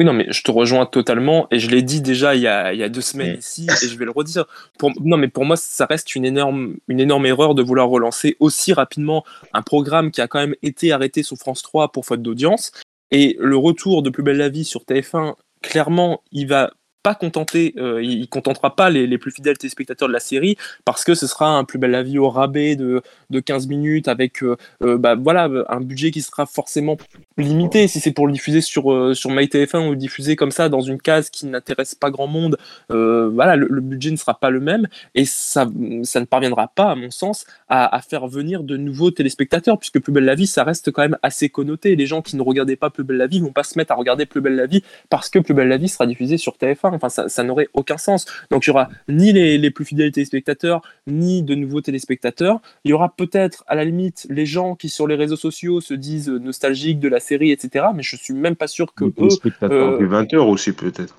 [0.02, 2.74] Oui, non, mais je te rejoins totalement, et je l'ai dit déjà il y, a,
[2.74, 4.45] il y a deux semaines ici, et je vais le redire.
[4.80, 8.36] Pour, non, mais pour moi, ça reste une énorme, une énorme erreur de vouloir relancer
[8.39, 9.24] aussi rapidement
[9.54, 12.72] un programme qui a quand même été arrêté sous France 3 pour faute d'audience.
[13.12, 16.72] Et le retour de Plus Belle la Vie sur TF1, clairement, il va
[17.04, 21.16] pas contenté, euh, il, contentera pas les, plus fidèles téléspectateurs de la série parce que
[21.16, 24.97] ce sera un plus bel avis au rabais de, de 15 minutes avec euh, euh,
[24.97, 26.97] bah, voilà, un budget qui sera forcément
[27.38, 31.02] limité si c'est pour le diffuser sur, sur MyTF1 ou diffuser comme ça dans une
[31.02, 32.58] case qui n'intéresse pas grand monde.
[32.89, 37.10] voilà, le, budget ne sera pas le même et ça, ne parviendra pas, à mon
[37.10, 41.02] sens, à, faire venir de nouveaux téléspectateurs puisque Plus belle la vie, ça reste quand
[41.02, 41.95] même assez connoté.
[41.95, 43.95] Les gens qui ne regardaient pas Plus belle la vie vont pas se mettre à
[43.95, 46.91] regarder Plus belle la vie parce que Plus belle la vie sera diffusé sur TF1.
[46.94, 48.26] Enfin, ça, n'aurait aucun sens.
[48.50, 52.62] Donc, il y aura ni les, plus fidèles téléspectateurs, ni de nouveaux téléspectateurs.
[52.84, 55.94] Il y aura peut-être, à la limite, les gens qui, sur les réseaux sociaux, se
[55.94, 57.86] disent nostalgiques de la série, etc.
[57.96, 59.12] Mais je suis même pas sûr que eux.
[59.12, 61.16] Téléspectateurs euh, 20h aussi, peut-être.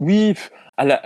[0.00, 0.34] Oui,
[0.76, 1.02] à la,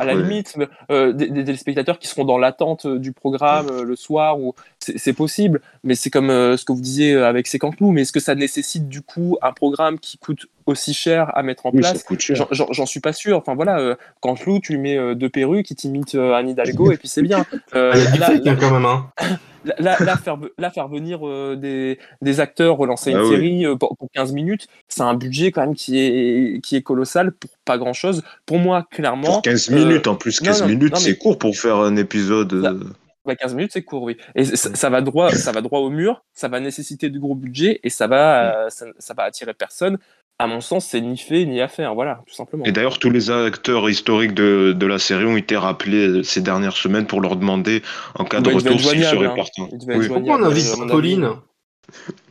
[0.00, 0.56] à la limite,
[0.90, 5.12] euh, des, téléspectateurs qui seront dans l'attente euh, du programme euh, le soir, ou c'est
[5.12, 8.88] possible, mais c'est comme ce que vous disiez avec Séquenclou, mais est-ce que ça nécessite
[8.88, 12.04] du coup un programme qui coûte aussi cher à mettre en place
[12.50, 13.38] J'en suis pas sûr.
[13.38, 17.22] Enfin voilà, Canteloup, tu lui mets deux perruques, il t'imite Anne Hidalgo, et puis c'est
[17.22, 17.44] bien.
[17.74, 19.10] Ah, il y a du quand même, hein.
[19.78, 21.56] Là, faire, venir euh,
[22.20, 25.74] des, acteurs, relancer une ah série euh, pour, 15 minutes, c'est un budget quand même
[25.74, 28.22] qui est, qui est colossal pour pas grand chose.
[28.46, 29.34] Pour moi, clairement.
[29.34, 32.50] Pour 15 minutes en plus, 15 minutes c'est court pour faire un épisode.
[33.26, 33.56] 15 euh.
[33.56, 34.16] minutes c'est court, oui.
[34.34, 37.80] Et ça, va droit, ça va droit au mur, ça va nécessiter du gros budget
[37.84, 39.98] et ça va, ça, ça va attirer personne
[40.42, 42.64] à mon sens, c'est ni fait ni à faire, voilà, tout simplement.
[42.64, 46.76] Et d'ailleurs, tous les acteurs historiques de, de, la série ont été rappelés ces dernières
[46.76, 47.80] semaines pour leur demander
[48.16, 49.34] en cas de retour s'ils seraient hein.
[49.36, 49.68] partants.
[50.08, 51.30] Pourquoi on invite Pauline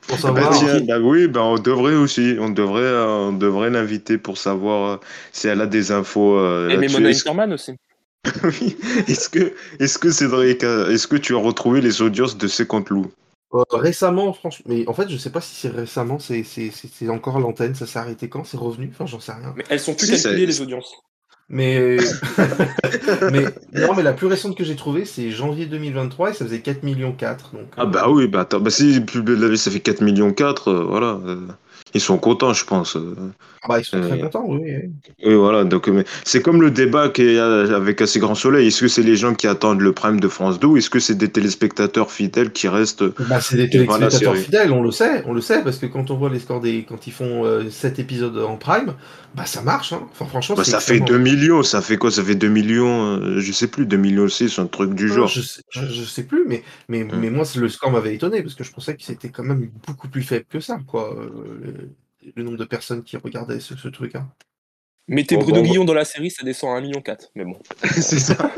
[0.07, 4.17] pour savoir bah, bah, oui, bah, on devrait aussi, on devrait, euh, on devrait l'inviter
[4.17, 4.97] pour savoir euh,
[5.31, 6.37] si elle a des infos.
[6.37, 7.09] Euh, Et mais Mona
[7.53, 7.71] aussi.
[9.07, 12.89] Est-ce que, est-ce que Cédric, est-ce que tu as retrouvé les audiences de ces comptes
[12.89, 13.11] loups
[13.53, 17.75] euh, récemment, franchement, mais en fait, je sais pas si c'est récemment, c'est encore l'antenne,
[17.75, 19.53] ça s'est arrêté quand, c'est revenu, enfin, j'en sais rien.
[19.57, 20.95] Mais elles sont plus calculées, les audiences.
[21.49, 21.97] Mais...
[23.31, 23.43] mais
[23.73, 26.83] non, mais la plus récente que j'ai trouvée, c'est janvier 2023 et ça faisait 4
[26.83, 27.51] millions 4.
[27.53, 30.01] Donc, ah bah oui, bah, attends, bah si plus de la vie ça fait 4
[30.01, 31.19] millions 4, euh, voilà.
[31.25, 31.47] Euh.
[31.93, 32.97] Ils sont contents, je pense.
[33.63, 34.71] Ah bah, ils sont très contents, oui.
[35.23, 35.63] Oui, voilà.
[35.63, 35.87] Donc,
[36.23, 38.67] c'est comme le débat qu'il y a avec Assez Grand Soleil.
[38.67, 40.99] Est-ce que c'est les gens qui attendent le prime de France 2 ou est-ce que
[40.99, 45.33] c'est des téléspectateurs fidèles qui restent bah, C'est des téléspectateurs fidèles, on le sait, on
[45.33, 48.01] le sait, parce que quand on voit les scores des, quand ils font 7 euh,
[48.01, 48.95] épisodes en prime,
[49.35, 49.93] bah ça marche.
[49.93, 50.07] Hein.
[50.11, 51.61] Enfin, franchement, bah, ça fait 2 millions.
[51.63, 52.09] Ça fait quoi?
[52.09, 53.17] Ça fait 2 millions.
[53.17, 55.27] Euh, je sais plus, 2 millions aussi, c'est un truc du genre.
[55.27, 57.11] Je sais, je, sais plus, mais mais, hum.
[57.19, 60.07] mais moi le score m'avait étonné parce que je pensais que c'était quand même beaucoup
[60.07, 61.15] plus faible que ça, quoi.
[62.35, 64.15] Le nombre de personnes qui regardaient ce, truc.
[64.15, 64.29] Hein.
[65.07, 67.01] Mettez Bruno Guillon dans la série, ça descend à 1,4 million,
[67.35, 67.59] mais bon.
[67.83, 68.51] C'est ça.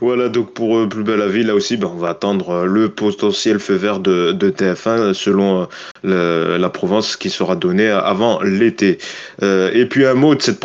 [0.00, 0.28] voilà.
[0.28, 2.88] donc pour euh, Plus belle la vie, là aussi, ben, on va attendre euh, le
[2.88, 5.68] potentiel feu vert de, TF1 selon
[6.04, 8.98] euh, la Provence qui sera donnée avant l'été.
[9.42, 10.60] et puis un mot de cette,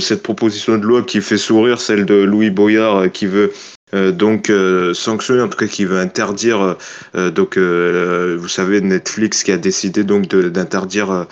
[0.00, 3.52] cette proposition de loi qui fait sourire, celle de Louis Boyard qui veut
[3.94, 6.76] euh, donc euh, sanctionner en tout cas qui veut interdire
[7.16, 11.24] euh, donc vous savez Netflix qui a décidé donc d'interdire euh,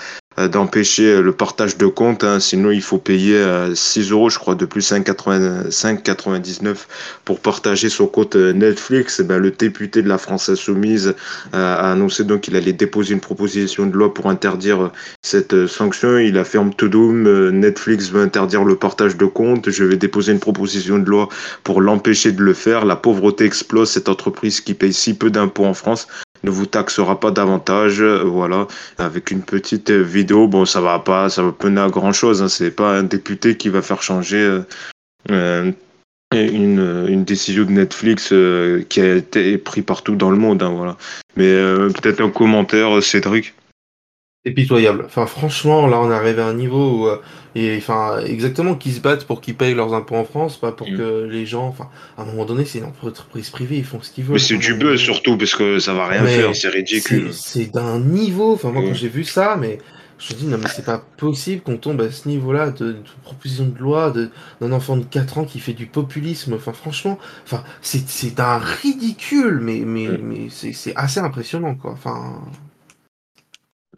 [0.47, 2.22] d'empêcher le partage de comptes.
[2.22, 2.39] Hein.
[2.39, 3.43] sinon, il faut payer
[3.74, 6.76] 6 euh, euros, je crois, de plus 5,99
[7.24, 9.18] pour partager son compte euh, Netflix.
[9.20, 11.14] Eh ben, le député de la France Insoumise
[11.53, 16.18] a annoncé donc qu'il allait déposer une proposition de loi pour interdire cette sanction.
[16.18, 19.70] Il affirme tout doom, Netflix veut interdire le partage de comptes.
[19.70, 21.28] Je vais déposer une proposition de loi
[21.64, 22.84] pour l'empêcher de le faire.
[22.84, 23.91] La pauvreté explose.
[23.91, 26.07] Cette entreprise qui paye si peu d'impôts en France
[26.45, 28.03] ne vous taxera pas davantage.
[28.03, 28.66] Voilà,
[28.99, 32.43] avec une petite vidéo, bon, ça va pas, ça va pas à grand chose.
[32.43, 32.49] Hein.
[32.49, 34.62] C'est pas un député qui va faire changer
[35.30, 35.72] euh,
[36.34, 40.62] euh, une, décision de Netflix euh, qui a été prise partout dans le monde.
[40.62, 40.97] Hein, voilà.
[41.36, 41.55] Mais
[42.01, 43.55] peut-être un commentaire, Cédric?
[44.45, 45.05] C'est pitoyable.
[45.07, 47.11] Enfin, franchement, là, on est arrivé à un niveau où
[47.59, 50.89] et enfin, exactement, qu'ils se battent pour qu'ils payent leurs impôts en France, pas pour
[50.89, 50.97] mm.
[50.97, 51.66] que les gens.
[51.66, 54.34] Enfin, à un moment donné, c'est une entreprise privée, ils font ce qu'ils veulent.
[54.34, 57.32] Mais c'est du buzz surtout, parce que ça va rien faire, c'est ridicule.
[57.32, 58.53] C'est d'un niveau.
[58.53, 59.78] Enfin, moi, quand j'ai vu ça, mais
[60.18, 63.66] je me dis, non, mais c'est pas possible qu'on tombe à ce niveau-là de, proposition
[63.66, 64.12] de loi
[64.61, 66.55] d'un enfant de 4 ans qui fait du populisme.
[66.55, 70.20] Enfin, franchement, enfin, c'est d'un ridicule, mais, mais, mm.
[70.22, 71.93] mais c'est assez impressionnant, quoi.
[71.93, 72.41] Enfin.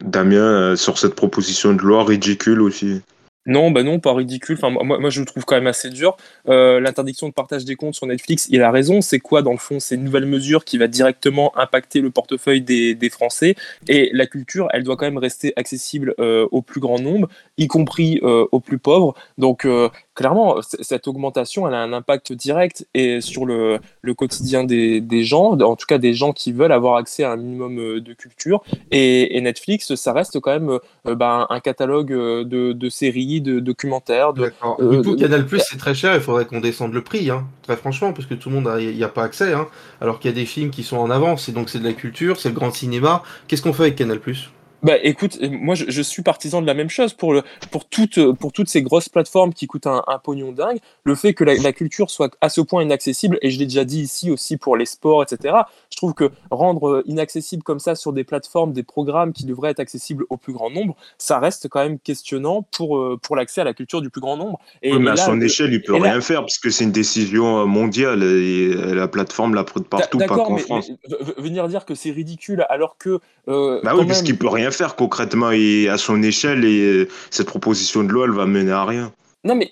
[0.01, 3.01] Damien, euh, sur cette proposition de loi ridicule aussi.
[3.47, 4.55] Non, bah non, pas ridicule.
[4.61, 6.15] Enfin, moi, moi, je le trouve quand même assez dur.
[6.47, 9.01] Euh, l'interdiction de partage des comptes sur Netflix, il a raison.
[9.01, 9.79] C'est quoi, dans le fond?
[9.79, 13.55] C'est une nouvelle mesure qui va directement impacter le portefeuille des, Français.
[13.87, 17.27] Et la culture, elle doit quand même rester accessible euh, au plus grand nombre,
[17.61, 19.13] y compris euh, aux plus pauvres.
[19.37, 19.67] Donc,
[20.13, 25.23] clairement, cette augmentation, elle a un impact direct et sur le, le quotidien des, des,
[25.23, 28.63] gens, en tout cas des gens qui veulent avoir accès à un minimum de culture.
[28.91, 34.33] Et, et Netflix, ça reste quand même bah, un catalogue de, de séries de documentaires.
[34.33, 37.29] De, euh, du coup, Canal Plus, c'est très cher, il faudrait qu'on descende le prix,
[37.29, 39.67] hein, très franchement, parce que tout le monde n'y a, pas accès, hein,
[39.99, 41.93] alors qu'il y a des films qui sont en avance, et donc c'est de la
[41.93, 43.23] culture, c'est le grand cinéma.
[43.47, 44.49] Qu'est-ce qu'on fait avec Canal Plus?
[44.83, 48.51] Bah écoute, moi je, suis partisan de la même chose pour, le, pour, toutes, pour
[48.51, 50.79] toutes ces grosses plateformes qui coûtent un, un pognon dingue.
[51.03, 54.01] Le fait que la, culture soit à ce point inaccessible, et je l'ai déjà dit
[54.01, 55.55] ici aussi pour les sports, etc.,
[55.91, 59.71] je trouve que rendre euh, inaccessible comme ça sur des plateformes des programmes qui devraient
[59.71, 63.61] être accessibles au plus grand nombre, ça reste quand même questionnant pour, euh, pour l'accès
[63.61, 64.59] à la culture du plus grand nombre.
[64.81, 67.65] Et, mais à son échelle, il peut rien faire parce que c'est une décision euh,
[67.65, 70.91] mondiale et la plateforme la partout, pas qu'en France.
[71.37, 73.19] venir dire que c'est ridicule alors que.
[73.47, 77.47] bah oui, parce qu'il peut rien faire concrètement et à son échelle et euh, cette
[77.47, 79.11] proposition de loi, elle va mener à rien.
[79.43, 79.71] Non, mais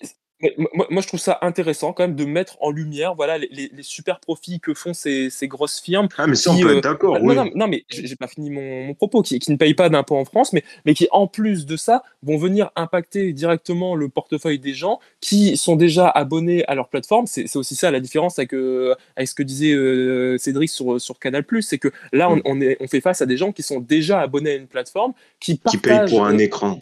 [0.90, 4.62] moi, je trouve ça intéressant quand même de mettre en lumière voilà, les, super profits
[4.62, 6.08] que font ces, grosses firmes.
[6.18, 7.36] Ah, mais ça, on peut être euh, d'accord, oui.
[7.56, 10.54] Non, mais j'ai pas fini mon, propos, qui, qui, ne payent pas d'impôts en France,
[10.54, 15.00] mais, mais qui, en plus de ça, vont venir impacter directement le portefeuille des gens
[15.20, 17.26] qui sont déjà abonnés à leur plateforme.
[17.28, 21.20] C'est aussi ça la différence avec, euh, avec ce que disait euh, Cédric sur, sur
[21.20, 21.46] Canal+.
[21.62, 24.22] C'est que là, on, on, est, on fait face à des gens qui sont déjà
[24.22, 26.80] abonnés à une plateforme, qui partagent, qui payent pour un écran.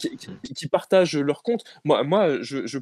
[0.54, 1.64] Qui, partagent leur compte.
[1.84, 2.78] Moi, moi je, je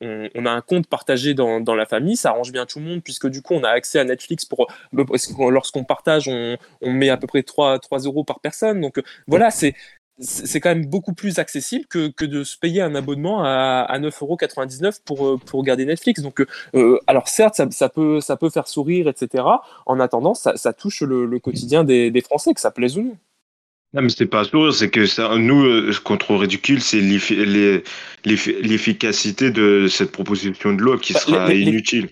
[0.00, 3.28] on, a un compte partagé dans, la famille, ça arrange bien tout le monde, puisque
[3.28, 4.66] du coup, on a accès à Netflix pour.
[4.92, 8.80] Lorsqu'on partage, on, met à peu près 3, 3 euros par personne.
[8.80, 9.74] Donc voilà, c'est
[10.20, 15.00] c'est quand même beaucoup plus accessible que, de se payer un abonnement à, à 9,99€
[15.04, 16.20] pour, pour regarder Netflix.
[16.20, 19.44] Donc, euh, alors certes, ça, peut, ça peut faire sourire, etc.
[19.86, 23.16] En attendant, ça, touche le, quotidien des, Français, que ça plaise ou non.
[23.92, 27.00] Non, mais c'est pas sourire, c'est que ça, nous, euh, ce qu'on trouve ridicule, c'est
[27.00, 32.10] l'efficacité de cette proposition de loi qui bah, sera inutile.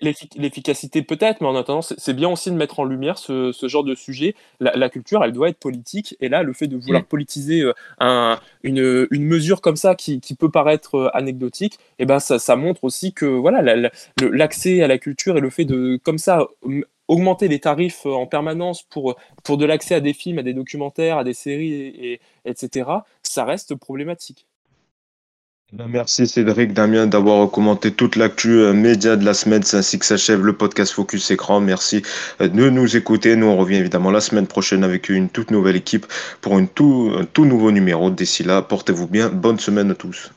[0.00, 3.94] L'efficacité peut-être, mais en attendant, c'est bien aussi de mettre en lumière ce, genre de
[3.94, 4.34] sujet.
[4.58, 7.06] La, culture, elle doit être politique, et là, le fait de vouloir mm.
[7.06, 12.82] politiser euh, une, mesure comme ça qui, peut paraître euh, anecdotique, eh ben ça, montre
[12.82, 13.90] aussi que voilà
[14.22, 16.48] l'accès à la culture et le fait de comme ça
[17.08, 21.18] augmenter les tarifs en permanence pour, pour de l'accès à des films, à des documentaires,
[21.18, 22.90] à des séries, etc.,
[23.22, 24.46] ça reste problématique.
[25.74, 29.64] Ben, merci Cédric, Damien d'avoir commenté toute l'actu euh, média de la semaine.
[29.64, 31.58] C'est ainsi que s'achève le podcast Focus Écran.
[31.58, 32.02] Merci
[32.40, 33.34] euh, de nous écouter.
[33.34, 36.06] Nous, on revient évidemment la semaine prochaine avec une toute nouvelle équipe
[36.40, 38.10] pour une un tout nouveau numéro.
[38.10, 39.30] D'ici là, portez-vous bien.
[39.30, 40.30] Bonne semaine à tous.